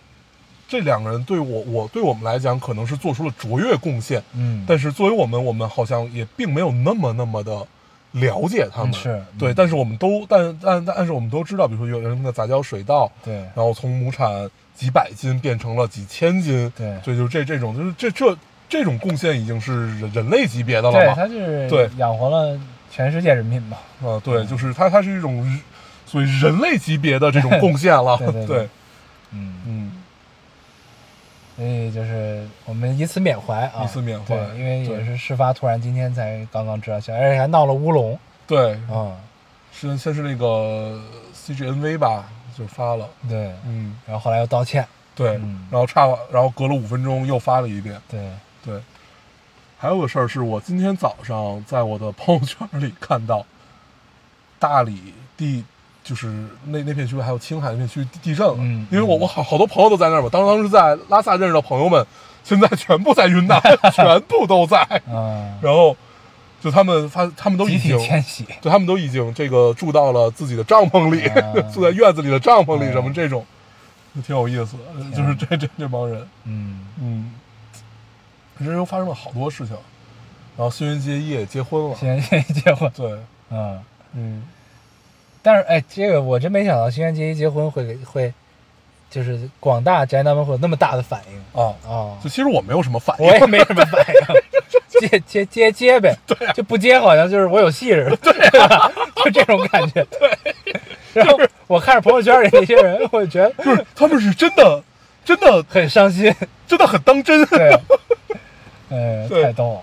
[0.70, 7.68] 这两个人对我我对我们来讲可能是做出了卓越贡献，嗯，但是作为我们，我们好像也并没有那么那么的
[8.16, 8.92] 了解他们。
[8.92, 8.94] 嗯。
[8.94, 13.36] 是对，嗯但是我们都但但但是我们都知道，比如说有人的杂交水稻，对。
[13.56, 16.98] 然后从亩产几百斤变成了几千斤，对。
[17.04, 18.38] 对，就是这这种，就是这这
[18.68, 21.14] 这种贡献已经是人人类级别的了对，嘛？
[21.16, 21.90] 他就是对。
[21.98, 22.60] 养活了
[22.92, 23.78] 全世界人民嘛。
[24.04, 25.62] 啊，对，就是它它是一种人
[26.06, 28.68] 所谓人类级别的这种贡献了， 对，
[29.32, 29.92] 嗯，嗯，
[31.56, 39.16] 所以就是我们以此缅怀啊，以此缅怀，因为也是事发突然，今天才刚刚知道消息，而且还闹了乌龙对，啊。
[39.78, 41.02] 是先是那个
[41.34, 44.88] CGNV 吧，就发了，对，嗯，然后后来又道歉。
[45.14, 48.32] 对，嗯然后差，然后隔了五分钟又发了一遍，对，
[48.64, 48.82] 对。
[49.78, 53.46] 还有个事儿是我今天早上在我的朋友圈里看到，
[54.58, 55.64] 大理地
[56.06, 56.28] 就是
[56.66, 62.06] 那那片区还有青海那片区地地震了，嗯因为我我好好多朋友都在那儿嘛，当当时在拉萨认识的朋友们，
[62.44, 63.60] 现在全部在云南，
[63.92, 65.98] 全部都在，嗯，然后
[66.62, 68.46] 就他们发，他们都集体已经迁徙。
[68.62, 71.42] 对他们都已经这个住到了自己的帐篷里，啊
[71.74, 73.44] 住在院子里的帐篷里，嗯什么这种，
[74.16, 75.18] 就挺有意思的。
[75.18, 77.32] 就是这这这帮人，嗯，嗯，
[78.60, 79.76] 这又发生了好多事情。
[80.58, 82.90] 然后新垣结衣也结婚了，现在结婚。
[82.96, 83.12] 对，
[83.50, 83.80] 嗯，
[84.14, 84.44] 嗯，
[85.46, 88.34] 但是哎，这个我真没想到，新垣结衣结婚会给会，
[89.12, 92.18] 就是广大宅男们会有那么大的反应啊，啊！
[92.24, 98.34] 就其实我没有什么反应，我也没什么反应， 接接接接呗，对、就不接好像就是我有戏似的， 对、
[99.24, 100.04] 就这种感觉。
[100.06, 100.32] 对，
[101.14, 104.84] 然后我看着朋友圈里那些人，我就觉得就是他们是真的，
[105.24, 106.34] 真的，很伤心。
[106.68, 107.46] 真的很当真。
[107.46, 107.72] 对，
[108.90, 109.82] 哎，对太逗了。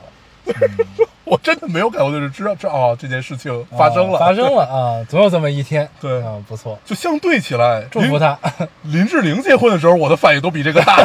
[1.24, 5.88] 我真的没有感觉，就是知道这哦这件事情发生了，啊发生了啊， 总有这么一天。
[6.00, 8.38] 对啊，不错，就相对起来，祝福他。
[8.84, 10.96] 林志玲结婚的时候，我的反应都比这个大，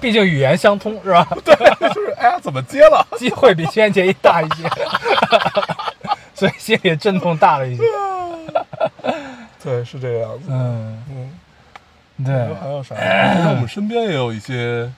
[0.00, 1.26] 毕竟语言相通是吧？
[1.44, 3.04] 对，就是哎呀，怎么接了？
[3.18, 4.68] 机会比轩辕一大一些，
[6.34, 7.82] 所以心里震动大了一些。
[9.62, 10.44] 对，是这个样子。
[10.50, 12.94] 嗯，嗯，对还有还有啥？
[12.94, 14.92] 其 实我们身边也有一些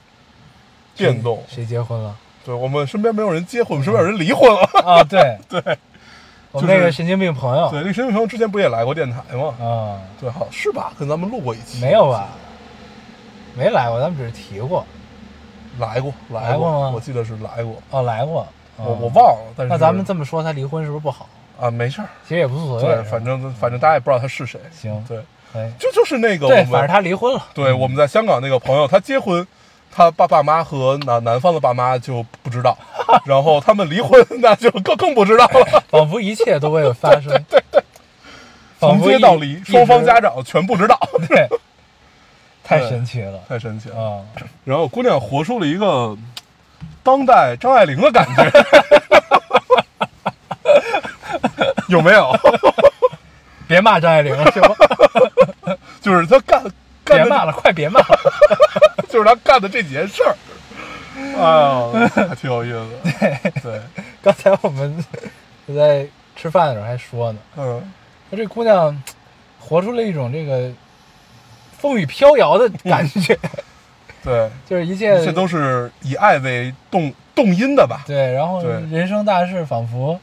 [0.96, 1.42] 变动。
[1.48, 2.14] 谁结婚了？
[2.46, 4.60] 对我们身边没有人结婚，我们身边有人离婚了。
[4.84, 5.60] 啊，对 对
[6.52, 9.52] 我那个神经病朋友对，那个神经病朋友之前不也来过电台吗？
[9.60, 10.92] 啊，对，好是吧？
[10.98, 11.80] 跟咱们录过一期。
[11.80, 12.28] 没有吧？
[13.54, 14.86] 没来过，咱们只是提过。
[15.78, 18.46] 来过，来来过吗我记得是来过，哦，来过。
[18.78, 19.52] 我哦我忘了。
[19.56, 21.28] 但是那咱们这么说，他离婚是不是不好？
[21.60, 22.08] 啊，没事儿。
[22.22, 22.82] 其实也无所谓。
[22.82, 24.58] 对，反正反正大家也不知道他是谁。
[24.72, 25.18] 行对，
[25.54, 27.42] 哎，就就是那个对，反正他离婚了。
[27.52, 29.46] 对我们在香港那个朋友，他结婚，
[29.96, 32.76] 他爸爸妈和男男方的爸妈就不知道，
[33.24, 35.82] 然后他们离婚，那就更更不知道了。
[35.88, 37.32] 仿佛一切都未有发生。
[37.48, 37.82] 对对
[38.78, 41.48] 仿从接到离，双方家长全不知道，对，
[42.62, 43.98] 太神奇了太神奇了。
[43.98, 44.20] 啊！
[44.64, 46.14] 然后姑娘活出了一个
[47.02, 48.50] 当代张爱玲的感觉，
[51.88, 52.38] 有没有？
[53.66, 55.74] 别骂张爱玲了，行吗？
[56.02, 56.62] 就是她干
[57.14, 58.00] 别骂了，快别骂。
[58.00, 58.18] 了。
[59.08, 60.36] 就是他干的这几件事儿，
[61.16, 63.50] 哎呦，还挺有意思的。
[63.62, 63.80] 对，
[64.20, 65.04] 刚才我们
[65.74, 67.92] 在吃饭的时候还说呢，嗯，
[68.28, 69.02] 说这姑娘
[69.60, 70.70] 活出了一种这个
[71.78, 73.38] 风雨飘摇的感觉，
[74.22, 78.02] 对，就是一切这都是以爱为动动因的吧？
[78.06, 80.18] 对，然后人生大事仿佛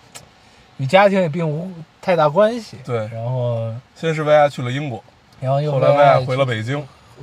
[0.78, 1.72] 与家庭也并无
[2.02, 2.78] 太大关系。
[2.86, 2.98] 对。
[3.14, 5.02] 然后先是为爱去了英国，
[5.44, 6.78] 然后又后来为爱回了北京，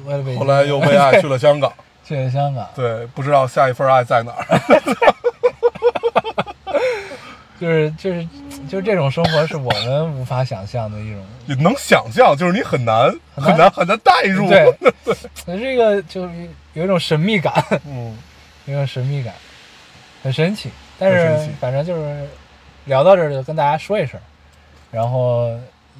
[0.05, 1.73] 为了北京，后来又为爱去了香港。
[2.05, 4.45] 去了香港，对，不知道下一份爱在哪儿。
[7.61, 8.27] 就是就是
[8.69, 11.25] 就是这种生活是我们无法想象的一种。
[11.47, 14.49] 你能想象，就是你很难很难很难代入。
[14.49, 14.75] 对，
[15.47, 17.53] 这个就是有一种神秘感，
[17.87, 18.19] 嗯，
[18.65, 19.33] 有一种神秘感，
[20.23, 20.71] 很神奇。
[20.99, 22.27] 但是反正就是
[22.87, 24.19] 聊到这儿就跟大家说一声，
[24.91, 25.51] 然后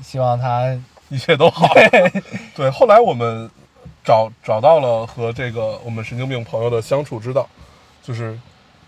[0.03, 0.77] 希望他
[1.11, 1.69] 一切都好。
[2.57, 3.51] 对，后来我们
[4.03, 7.47] 找找到了和这个我们神经病朋友的相处之道，
[8.03, 8.39] 就是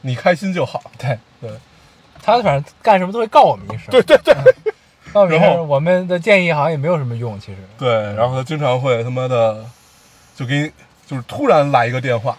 [0.00, 0.82] 你开心就好。
[0.98, 1.50] 对对，
[2.22, 4.34] 他反正干什么都会告我们一声，对对对
[5.12, 7.58] 告我们一声，我们的建议好像也没有什么用，其实。
[7.78, 9.64] 对，然后他经常会他妈的
[10.34, 10.72] 就给你
[11.06, 12.38] 就是突然来一个电话，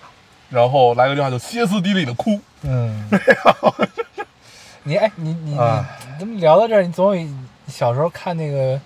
[0.50, 2.40] 然后来个电话就歇斯底里的哭。
[2.64, 3.10] 嗯，
[4.84, 5.86] 你哎，你你你啊
[6.20, 7.28] 咱们聊到这儿，你总有
[7.68, 8.80] 小时候看那个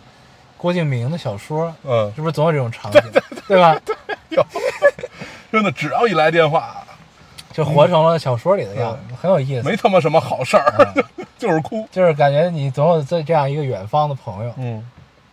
[0.57, 3.01] 郭敬明的小说，嗯，是不是总有这种场景，
[3.47, 3.79] 对吧？
[4.29, 4.45] 有，
[5.51, 6.83] 真的只要一来电话，
[7.53, 9.69] 就活成了小说里的样子，很有意思。
[9.69, 10.93] 没他妈什么好事儿，
[11.37, 11.87] 就是哭。
[11.91, 14.83] 就是感觉你总有这这样一个远方的朋友，嗯，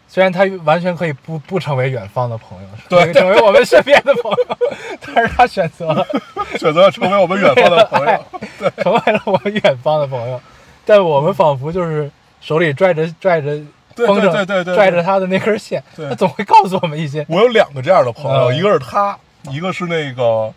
[0.09, 4.59] 虽然他完全可以不不成为远方的朋友，对成为我们身边的朋友，
[5.01, 6.07] 但是他选择了
[6.59, 8.25] 选择成为我们远方的朋友。
[8.59, 10.41] 对成为了我们远方的朋友，
[10.85, 12.11] 但我们仿佛就是
[12.41, 13.65] 手里拽着拽着对
[13.97, 14.75] 风筝，对对对对。
[14.75, 16.09] 拽着他的那根线，对。
[16.09, 17.25] 他总会告诉我们一些。
[17.29, 19.19] 我有两个这样的朋友，嗯一个是他，
[19.51, 20.53] 一个是那个，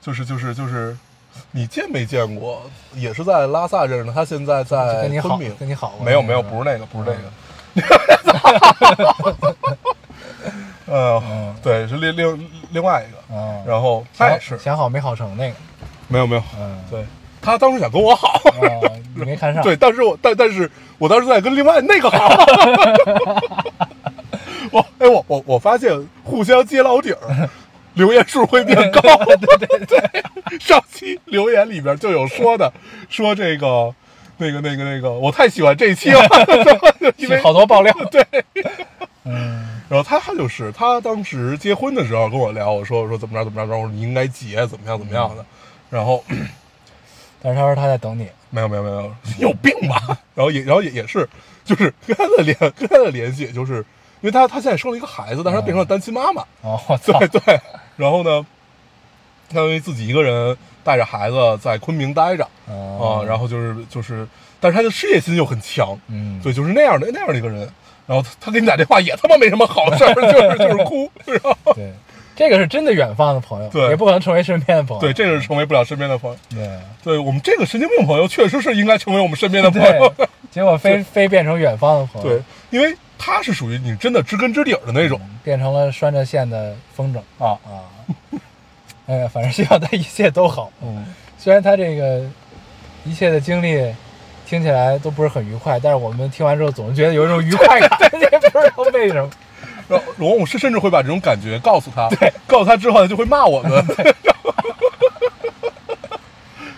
[0.00, 0.96] 就是就是就是，
[1.50, 2.62] 你见没见过？
[2.94, 7.28] 也是在拉萨认识的，他现在就在跟你好昆明，，跟你好没有没有，不是那个，不是那个。
[10.86, 11.54] 呃，嗯。
[11.62, 15.56] 对，是另另另外一个，嗯，然后他想也是，想好没好成那个，
[16.06, 17.04] 没有没有，嗯，对
[17.48, 18.40] 他当时想跟我好，
[19.14, 22.28] 没看上， 对，但是我但但是我当时在跟另外那个好，
[24.70, 25.90] 我哎我我我发现
[26.22, 27.48] 互相揭老底儿，
[27.94, 29.00] 留言数会变高。
[29.00, 32.70] 对对 对，上期留言里边就有说的，
[33.08, 33.94] 说这个
[34.36, 36.22] 那个那个那个，我太喜欢这一期了，
[37.16, 38.24] 因为好多爆料，对。
[39.24, 45.44] 嗯，然后他他就是他当时结婚的时候跟我聊，我说我说怎么着怎么着，然后我说你应该结怎么样怎么样的，
[45.90, 46.22] 然后
[47.42, 49.52] 但是他说他在等你，没有没有没有，你有。
[49.62, 50.18] 病吧？
[50.34, 51.28] 然后也然后也也是，
[51.64, 53.76] 就是跟他的联跟他的联系，也就是
[54.20, 57.60] 因为他他现在生了一个孩子，但是他变成了单亲妈妈，哦， 我操，对对。
[57.96, 58.44] 然后呢，
[59.50, 62.44] 相当于自己一个人带着孩子在昆明待着。
[62.44, 64.26] 啊、哦然后就是就是，
[64.60, 67.68] 但是他的事业心又很强，嗯，对，就是那样的那样的一个人。
[68.06, 71.92] 然后他他给你打电话也他妈没什么好事儿，就是就是哭，然后对，
[72.38, 76.36] 这个是真的远方的朋友，对也不可能成为身边的朋友，对，这个是成为不了身边的朋友。
[76.48, 76.68] 对
[77.02, 80.14] 对我们这个神经病朋友，确实是应该成为我们身边的朋友。
[80.48, 87.58] 结果非非 变成远方的朋友，对，因为他是属于你真的知根知底儿的那种变成了拴着线的风筝啊。
[87.66, 87.82] 啊，
[89.06, 90.70] 哎呀，反正希望他一切都好。
[90.80, 92.22] 嗯，虽然他这个
[93.04, 93.92] 一切的经历
[94.46, 99.28] 听起来都不是很愉快，但是我们听完之后总是觉得有一种愉快感， 也不知道为什么。
[99.88, 103.84] 然后然后我甚甚至会把这种感觉告诉他，对，告诉他之后，他就会骂我们。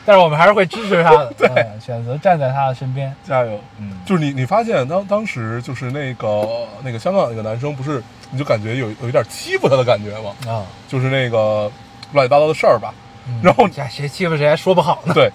[0.06, 1.48] 但是我们还是会支持他的， 对、
[1.78, 3.14] 选择站在他的身边。
[3.22, 3.60] 加油！
[3.78, 10.34] 嗯，就是你，你发现当当时就是那个那个香港那个男生，不是你就感觉有有一点欺负他的感觉吗？
[10.52, 11.70] 啊，就是那个
[12.12, 12.92] 乱七八糟的事儿吧。
[13.28, 15.14] 嗯然后呀，谁欺负谁还说不好呢？
[15.14, 15.30] 对，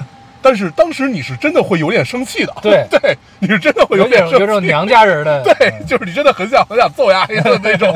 [0.46, 2.54] 但是当时你是真的会有点生气的。
[2.62, 4.39] 对 对，你是真的会有点生气。
[4.41, 7.91] 有种娘家人的， 对，就是你真的很想很想揍丫一顿那种。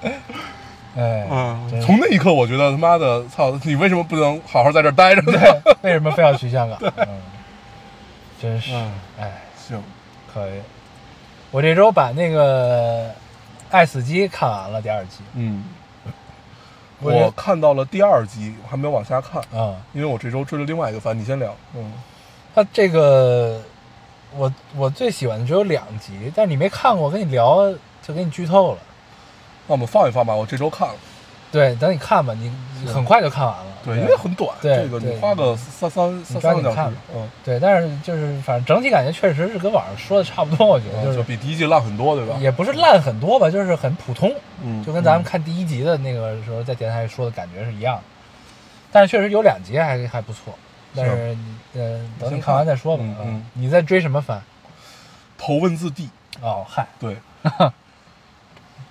[0.96, 5.38] 哎，嗯从那一刻我觉得他妈的，操，你为什么不能好好在这儿待着呢？
[5.62, 6.78] 对，为什么非要去香港？
[6.96, 7.20] 嗯，
[8.40, 9.82] 真是，嗯哎，行，
[10.32, 10.52] 可以。
[11.50, 13.04] 我这周把那个
[13.70, 15.64] 《爱死机》看完了第二集，嗯，
[17.00, 21.54] 我看到了第二集，我还没有往下看，啊，因为我这周追了另外一个番，你先聊。
[21.74, 21.92] 嗯，
[22.54, 23.60] 它这个
[24.34, 27.72] 我我最喜欢的只有两集，但是你没看过，我跟你聊
[28.02, 28.78] 就给你剧透了。
[29.66, 30.94] 那我们放一放吧，我这周看了。
[31.52, 33.64] 对，等你看吧，你你很快就看完了。
[33.84, 35.18] 对，因为很短，对这个你对。
[35.18, 36.96] 花个三三三抓三个小时。
[37.14, 42.36] 嗯，对，但是就是反正整体感觉确实是跟网上说的差不多，我觉得就就是比第一季烂很多，对吧？
[42.40, 44.32] 也不是烂很多吧，就是很普通，
[44.62, 47.94] 嗯，就跟咱们看第一集的那个时候在电台里说的感觉是一样。
[47.96, 48.02] 的。
[48.90, 50.52] 但是确实有两集还还不错，
[50.94, 53.04] 但是你呃，等你看完再说吧。
[53.06, 53.16] 嗯。
[53.24, 54.42] 嗯你在追什么番？
[55.38, 56.08] 头文字 D，
[56.40, 57.16] 哦，嗨，对，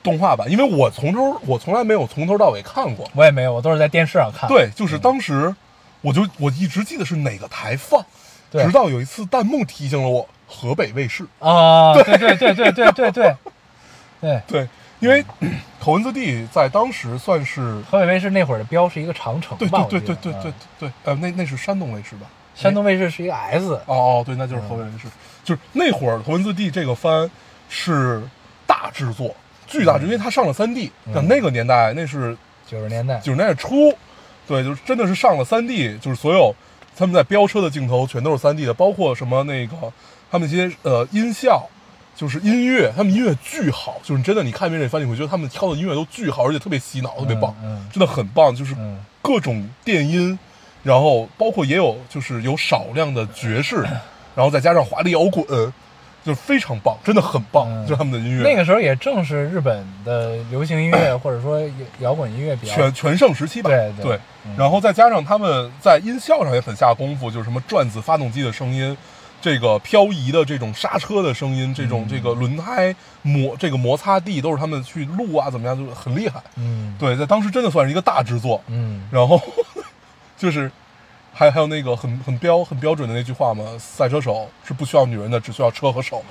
[0.05, 3.05] 动画版，因为我从头我从来没有从头到尾看过。
[3.13, 4.47] 我也没有，我都是在电视上看。
[4.47, 5.53] 对，就是当时
[5.99, 8.05] 我就我一直记得是哪个台放，
[8.51, 11.25] 直到有一次弹幕提醒了我河北卫视。
[11.39, 13.11] 啊，对对对对对对对
[14.21, 14.67] 对，对，
[14.99, 15.25] 因为
[15.81, 19.85] 头文字 D 在当时算是河北卫视那会儿的标是一个长城对吧？
[19.89, 22.27] 对对对对对嗯对，呃，那那是山东卫视吧？
[22.55, 25.09] 山东卫视是一个 S，哦哦，对，那就是河北卫视。
[25.43, 27.29] 就是那会儿头文字 D 这个番
[27.69, 28.23] 是
[28.65, 29.35] 大制作，
[29.67, 30.91] 巨大制，因为它上了三 D。
[31.05, 32.35] 嗯像那个年代，那是
[32.67, 33.19] 九十年代。
[33.19, 33.93] 九十年代初，
[34.47, 36.53] 对，就是真的是上了三 D，就是所有
[36.95, 39.75] 他们在飙车的镜头全都是三 D 的，包括什么那个
[40.31, 41.67] 他们一些呃音效，
[42.15, 50.37] 就是音乐，他们音乐巨好，就是真的你看一遍这番，你会觉得他们挑的音乐都巨好，而且特别洗脑，特别棒，嗯真的很棒，就是嗯各种电音，
[50.83, 53.81] 然后包括也有就是有少量的爵士，
[54.35, 55.45] 然后再加上华丽摇滚，
[56.25, 57.85] 就是非常棒，真的很棒，嗯。
[57.85, 58.43] 就是他们的音乐。
[58.43, 61.61] 那个时候也正是日本的流行音乐 或者说
[61.99, 64.19] 摇滚音乐比较全全盛时期吧，对对。
[64.43, 64.55] 嗯。
[64.57, 68.97] 然后再加上他们在音效上也很下功夫，就是什么转子发动机的声音，
[69.39, 72.07] 这个漂移的这种刹车的声音，这种嗯。
[72.09, 76.41] 这个轮胎摩这个摩擦地都是他们去录啊，怎么样，就是很厉害。
[76.55, 76.95] 嗯。
[76.97, 78.59] 对，在当时真的算是一个大制作。
[78.65, 79.07] 嗯。
[79.11, 79.39] 然后
[80.35, 80.71] 就是
[81.37, 86.23] 还还有那个很很标很标准的那句话嘛，赛车手是不需要女人的，只需要车和手，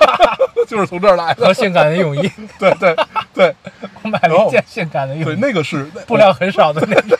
[0.66, 1.44] 就是从这儿来的。
[1.44, 2.96] 和性感的泳衣， 对对
[3.34, 3.54] 对
[4.02, 7.18] 我买了一件性感的泳衣对，衣，那个是布料很少的那种。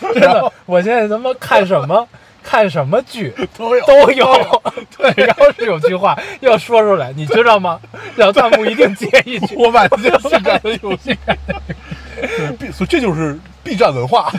[0.14, 2.08] 真的，我现在他妈看什么
[2.42, 4.62] 看什么剧都有都有，
[4.96, 7.78] 对，然后是有句话要说出来，你知道吗？
[8.16, 11.14] 然后弹幕一定接一句，我买了件性感的泳衣，
[12.72, 14.32] 所以这就是 B 站文化，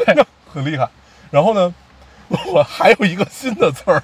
[0.62, 0.88] 很厉害。
[1.32, 1.74] 然后呢，
[2.54, 4.02] 我还有一个新的词儿，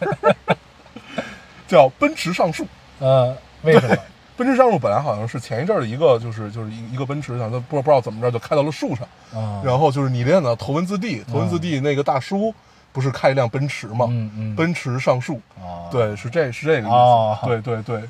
[1.68, 2.66] 叫奔驰上树。
[3.00, 3.96] 呃，为什么？
[4.38, 12.54] 奔驰上树本来好像是前一阵儿的一个，就是就是一一个奔驰，想它不知道不知道怎么着就开到了树上，啊，然后就是你练的头文字 D，头文字 D 那个大叔
[12.92, 14.08] 不是开一辆奔驰吗？
[14.12, 18.04] 嗯嗯奔驰上树，哦，对，是这是这个意思，哦对对对。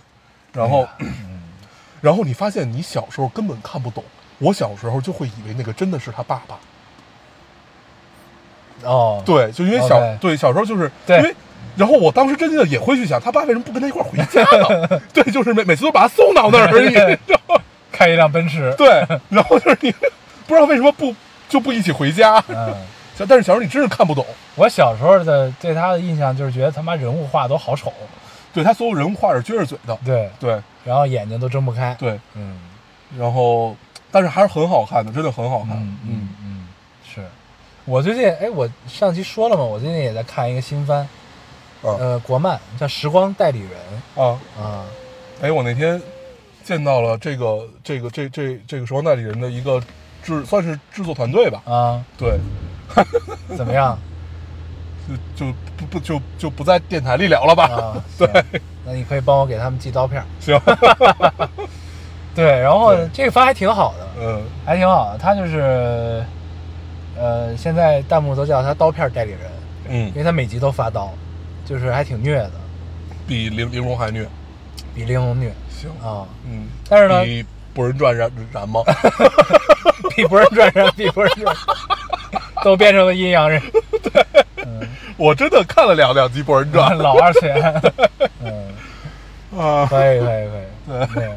[0.52, 0.88] 然后，
[2.02, 4.04] 然后你发现你小时候根本看不懂，
[4.40, 6.58] 我小时候就会以为那个真的是他爸爸。
[8.86, 11.36] 哦，对，就因为小 OK 对小时候就是对因为，
[11.76, 15.02] 然后我当时真的也会去想，他爸为什么不跟他一块儿回家呢？
[15.14, 16.94] 对，就是每每次都把他送到那儿而已。
[16.94, 17.60] 对然后
[17.92, 19.92] 开一辆奔驰，对，然后就是你
[20.48, 21.14] 不知道为什么不
[21.50, 22.44] 就不一起回家。
[22.48, 22.74] 嗯。
[23.30, 24.26] 但是小时候你真是看不懂，
[24.56, 27.94] 我小时候的对他的印象就是觉得他妈人物画都好丑，
[28.54, 32.60] 对他所有人物画是撅着嘴的，对，对然后眼睛都睁不开，对，嗯
[33.18, 33.74] 然后
[34.12, 35.78] 但是还是很好看的，真的很好看。
[35.78, 36.45] 嗯嗯嗯，是
[37.86, 39.64] 我最近哎，我上期说了嘛？
[39.64, 41.02] 我最近也在看一个新番，
[41.84, 43.70] 啊呃，国漫叫《时光代理人
[44.16, 44.84] 啊，》啊，
[45.40, 46.02] 哎，我那天
[46.64, 49.80] 见到了这个这个这这这个时光代理人的一个
[50.24, 52.40] 制算是制作团队吧，啊，对，
[53.56, 53.96] 怎么样
[55.38, 57.66] 就就不不就就不在电台里聊了吧？
[57.66, 58.04] 啊？
[58.18, 60.26] 对行，那你可以帮我给他们寄刀片儿。
[60.40, 60.60] 行，
[62.34, 65.20] 对，然后对这个番还挺好的，嗯还挺好的。
[65.20, 66.26] 它就是
[67.18, 69.40] 呃，现在弹幕都叫他刀片代理人，
[69.90, 70.08] 嗯。
[70.10, 71.14] 因，为他每集都发刀，
[71.66, 72.52] 就是还挺虐的，
[73.28, 74.28] 比玲玲珑还虐。
[74.94, 75.52] 比玲珑虐。
[75.70, 77.44] 行，啊，嗯，但是呢比
[77.74, 78.82] 《博人传》燃燃吗？
[80.16, 81.56] 比博人传》燃， 比博人传，
[82.64, 83.62] 都变成了阴阳人，
[84.02, 84.26] 对。
[85.18, 87.82] 我真的看了两两集《博人传》 老二次元，
[88.44, 88.74] 嗯，
[89.58, 91.32] 啊，可以可以可以，对，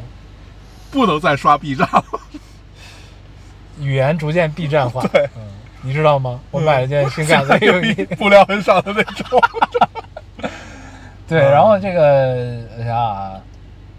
[0.91, 2.03] 不能再刷 B 站了。
[3.79, 5.23] 语言逐渐 B 站化，对。
[5.37, 5.41] 嗯，
[5.81, 6.39] 你知道吗？
[6.51, 9.41] 我买了件性感的泳衣，布料 很少的那种。
[11.27, 13.41] 对，然后这个我想想啊，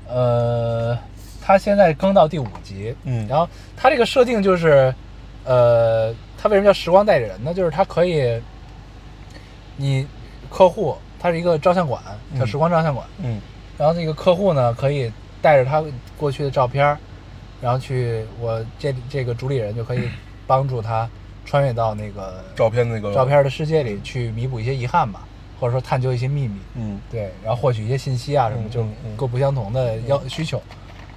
[0.08, 0.98] 呃，
[1.40, 3.26] 它现在更到第五集，嗯。
[3.28, 4.92] 然后它这个设定就是，
[5.44, 7.54] 呃，它为什么叫时光代理人呢？
[7.54, 8.40] 就是它可以，
[9.76, 10.06] 你
[10.50, 12.02] 客户他是一个照相馆，
[12.36, 13.40] 叫嗯时光照相馆，嗯。
[13.78, 15.10] 然后那个客户呢可以
[15.40, 15.82] 带着他
[16.18, 16.98] 过去的照片儿，
[17.62, 20.10] 然后去我这这个主理人就可以
[20.46, 21.08] 帮助他
[21.50, 25.26] 穿越到那个照片那个照，片的世界里去弥补一些遗憾吧，
[25.58, 26.60] 或者说探究一些秘密。
[26.76, 27.00] 嗯。
[27.10, 28.86] 对，然后获取一些信息啊什么，嗯就
[29.16, 30.62] 各不相同的要需求。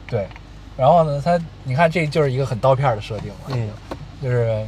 [0.08, 0.28] 对，
[0.76, 3.70] 然后呢，他你看这就是一个很刀片儿的设定了，嗯。
[4.24, 4.66] 就是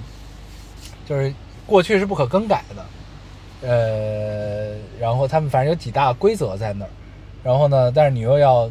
[1.07, 1.33] 就是
[1.65, 6.89] 过去是不可更改的，呃，然后他们反正有几大规则在那儿，
[7.41, 8.69] 然后呢，但是你又要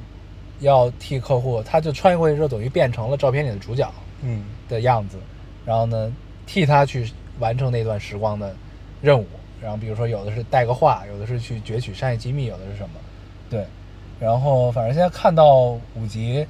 [0.61, 3.91] 要替客户，他就穿越过去之后，等于变成了照片里的主角
[4.23, 4.45] 嗯。
[4.69, 5.19] 的样子，
[5.65, 6.13] 然后呢，
[6.47, 8.55] 替他去完成那段时光的
[9.01, 9.27] 任务。
[9.63, 13.01] 然后比如说有的是带个话，有的是去攫取商业机密，有的是什么，
[13.49, 13.65] 对。
[14.21, 16.47] 然后反正现在看到五集，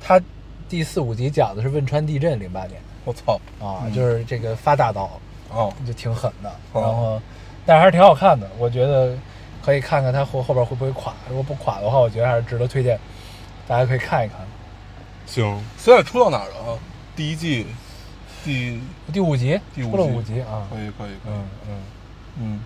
[0.00, 0.20] 他
[0.68, 5.10] 第四五集讲的是汶川地震零八年我操，啊，嗯就是这个发大刀，
[5.50, 6.50] 哦，就挺狠的。
[6.72, 7.22] 哦然后，
[7.66, 9.16] 但是还是挺好看的，我觉得
[9.62, 11.12] 可以看看它后后边会不会垮。
[11.28, 12.98] 如果不垮的话，我觉得还是值得推荐，
[13.66, 14.38] 大家可以看一看。
[15.26, 16.78] 行，现在出到哪儿了啊？
[17.16, 17.66] 第一季，
[18.44, 18.80] 第
[19.12, 21.82] 第五集出了第五集五集啊，可以可以可以，嗯嗯
[22.40, 22.60] 嗯，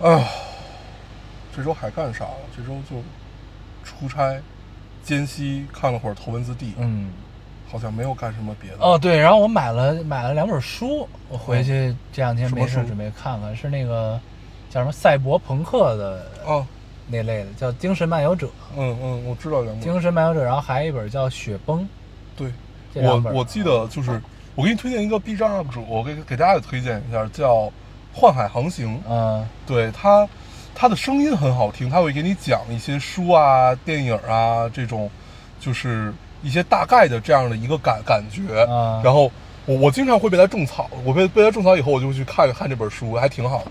[0.00, 0.28] 嗯，啊，
[1.56, 2.36] 这周还干啥了？
[2.56, 3.02] 这周就
[3.84, 4.40] 出差、
[5.02, 7.10] 间隙看了会儿头文字 D，嗯。
[7.70, 8.76] 好像没有干什么别的。
[8.80, 14.20] 哦，对，然后我买了买了两本书，我回去这两天没事准备看看，是那个
[14.68, 16.66] 叫什么赛博朋克的哦，
[17.08, 18.46] 那类的，叫《精神漫游者》。
[18.76, 19.80] 嗯嗯，我知道两本。
[19.80, 21.80] 精神漫游者，然后还有一本叫《雪崩》，
[22.36, 22.52] 对，
[23.02, 24.20] 我我记得就是
[24.54, 27.72] 我给你推荐一个 B 站 UP 主，我给给大家也推荐一下，叫
[28.12, 29.00] 幻海航行。
[29.08, 30.28] 嗯对他，
[30.74, 35.10] 他的声音很好听，他会给你讲一些书啊、电影啊这种，
[35.58, 38.66] 就是一些大概的这样的一个感感觉。
[38.68, 39.30] 嗯然后
[39.64, 43.70] 我我经常会被他种草，我被被他种草以后，我就会去看看这本书，还挺好的。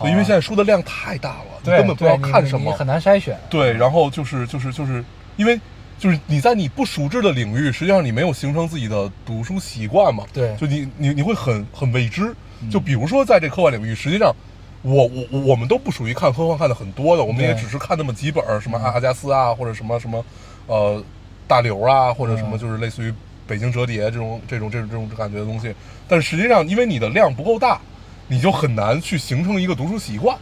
[0.00, 2.72] 对因为现在书的量太大了，你，根本不知道看什么。
[2.72, 3.38] 很难筛选。
[3.48, 5.02] 对，然后就是就是就是
[5.36, 5.58] 因为
[5.98, 10.24] 就是你在你不熟知的领域，实际上你没有形成自己的读书习惯嘛。
[10.32, 12.34] 对就你你你会很很未知。
[12.62, 14.34] 嗯就比如说在这科幻领域，实际上
[14.80, 20.24] 我我我我们都不属于看科幻看的很多的，我们也只是看那么几本，什么嗯阿加斯啊，或者什么什么
[20.66, 21.04] 呃
[21.46, 23.12] 大刘啊，或者什么嗯就是类似于
[23.46, 25.74] 北京折叠这种这种这种这种感觉的东西。
[26.08, 27.78] 但实际上，因为你的量不够大，
[28.26, 30.36] 你就很难去形成一个读书习惯。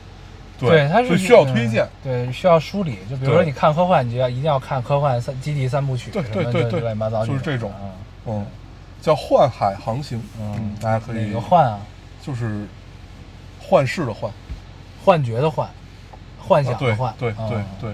[0.70, 1.84] 对，它是需要推荐。
[2.04, 2.98] 嗯对，需要梳理。
[3.08, 7.92] 就比如说你看科幻，你就要一定要看科幻三基地三部曲，对对对对乱七八糟就是这种啊。
[8.26, 8.44] 嗯，
[9.00, 10.22] 叫幻海航行。
[10.40, 11.80] 嗯，大家可以哪个幻啊？
[12.22, 12.66] 就是
[13.60, 14.30] 幻视的幻，
[15.04, 15.68] 幻觉的幻，
[16.38, 17.14] 幻想的幻。
[17.18, 17.90] 对对嗯对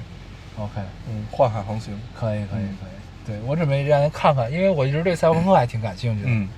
[0.57, 1.99] ，OK，嗯，幻海航行。
[2.19, 2.91] 可以可以嗯可以。
[3.27, 6.29] 对我准备让人看看，因为我一直对赛博朋克还挺感兴趣的。
[6.29, 6.49] 嗯，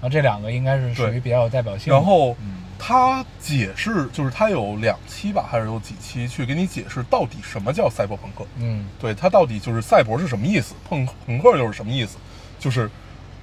[0.00, 1.96] 然后这两个应该是属于比较有代表性的。
[1.96, 8.46] 然后嗯他解释，就是他有两期吧，还是有几期去给你解释到底什么叫赛博朋克。
[8.56, 12.16] 嗯对他到底就是赛博是什么意思，朋朋克又是什么意思？
[12.58, 12.90] 就是，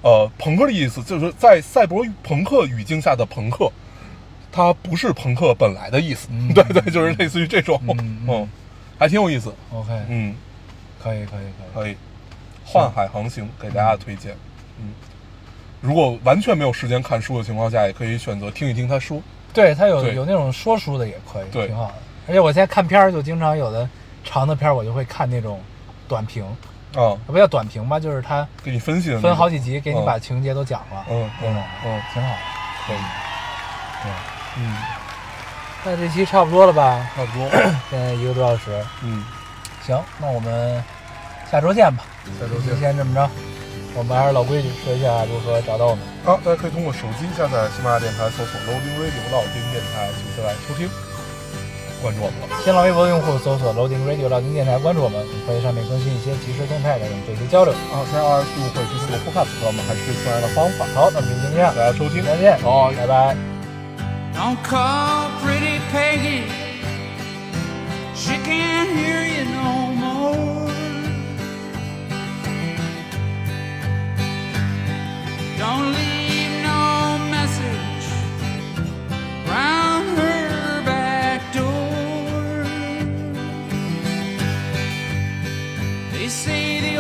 [0.02, 3.72] 呃，朋克的意思就是在赛博朋克语境下的朋克，
[4.52, 6.28] 它不是朋克本来的意思。
[6.32, 8.50] 嗯 对对，就是类似于这种，嗯嗯
[8.98, 9.54] 还挺有意思。
[9.72, 10.36] ，OK，嗯，
[11.02, 11.84] 可以可以可以。
[11.84, 11.96] 可以。
[12.66, 14.36] 幻海航行给大家推荐。
[14.80, 14.94] 嗯，
[15.88, 19.22] 如果完全没有时间看书的情况下，也可以选择听一听他说。
[19.54, 20.14] 对他有对。
[20.16, 21.68] 有那种说书的也可以，对。
[21.68, 21.86] 挺好。
[21.88, 21.94] 的。
[22.28, 23.88] 而且我现在看片儿就经常有的
[24.26, 25.62] 长的片儿，我就会看那种
[26.06, 26.44] 短评，
[26.94, 32.02] 啊，不叫短评吧，就是他给你分析的分好几集，给你嗯把情节都讲了，嗯那种嗯嗯。
[32.14, 32.36] 挺好。
[32.86, 32.98] 可以，
[34.04, 34.12] 对，
[34.58, 34.76] 嗯，
[35.86, 37.10] 那这期差不多了吧？
[37.16, 37.50] 差不多，
[37.90, 39.24] 现在一个多小时，嗯，
[39.86, 40.84] 行，那我们
[41.50, 42.04] 下周见吧。
[42.38, 42.78] 下周见。
[42.78, 43.30] 先这么着，
[43.96, 46.04] 我们还是老规矩，说一下如何找到我们。
[46.24, 50.90] 好，大家可以通过手机下载喜马拉雅电台，搜索 Loading Radio 老丁电台，请下来收听。
[51.98, 52.62] 关注我们了。
[52.62, 57.74] 新浪微博用户搜索 Loading Radio 老丁电台，关注我们，我们会在上面更新一些即时动态的，跟我们做一些交流。
[57.90, 60.86] 啊，现在二十四会去通过 Podcast 和我们还是出来的方法。
[60.94, 63.34] 好，那么就这样，大家收听，再见，好，拜拜。
[64.38, 66.46] Don't call pretty Peggy.
[68.14, 70.77] She can't hear you no more.
[75.58, 78.06] Don't leave no message
[79.48, 82.64] round her back door.
[86.12, 86.97] They say the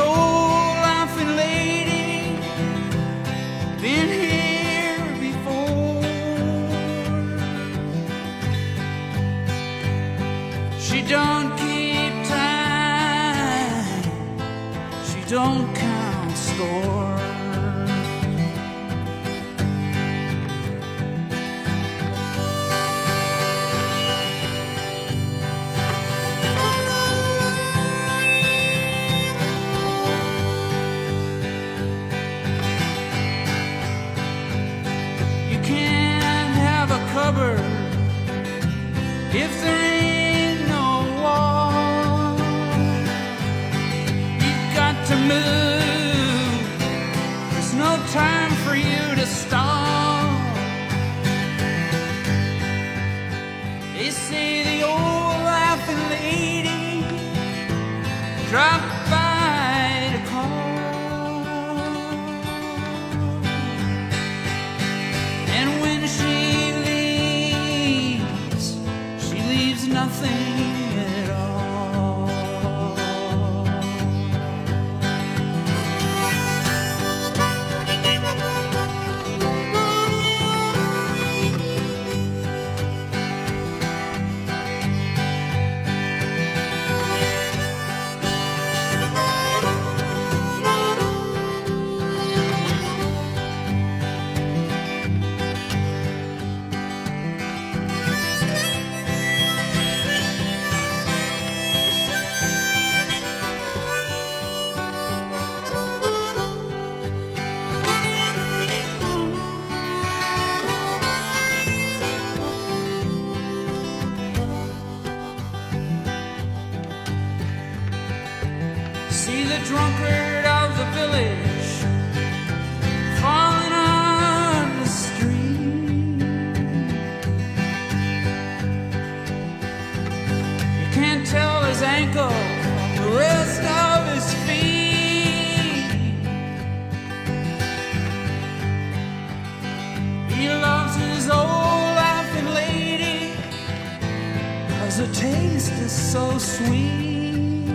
[145.13, 147.65] taste is so sweet.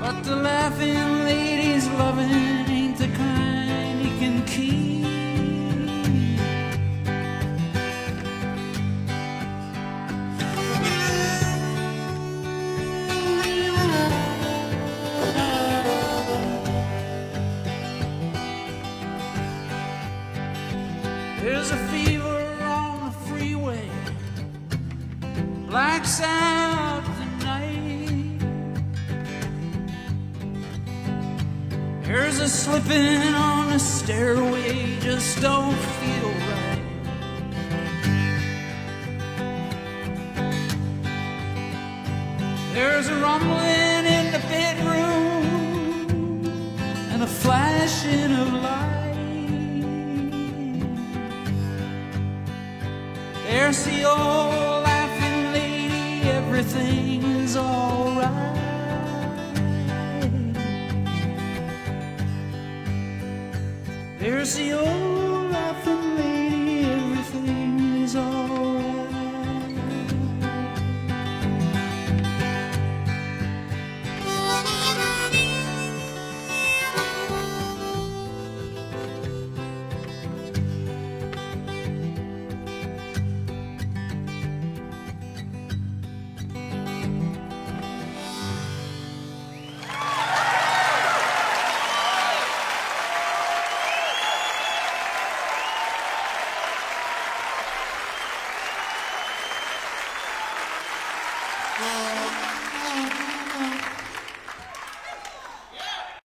[0.00, 4.89] But the laughing lady's loving ain't the kind he can keep.
[32.92, 35.89] on a stairway just don't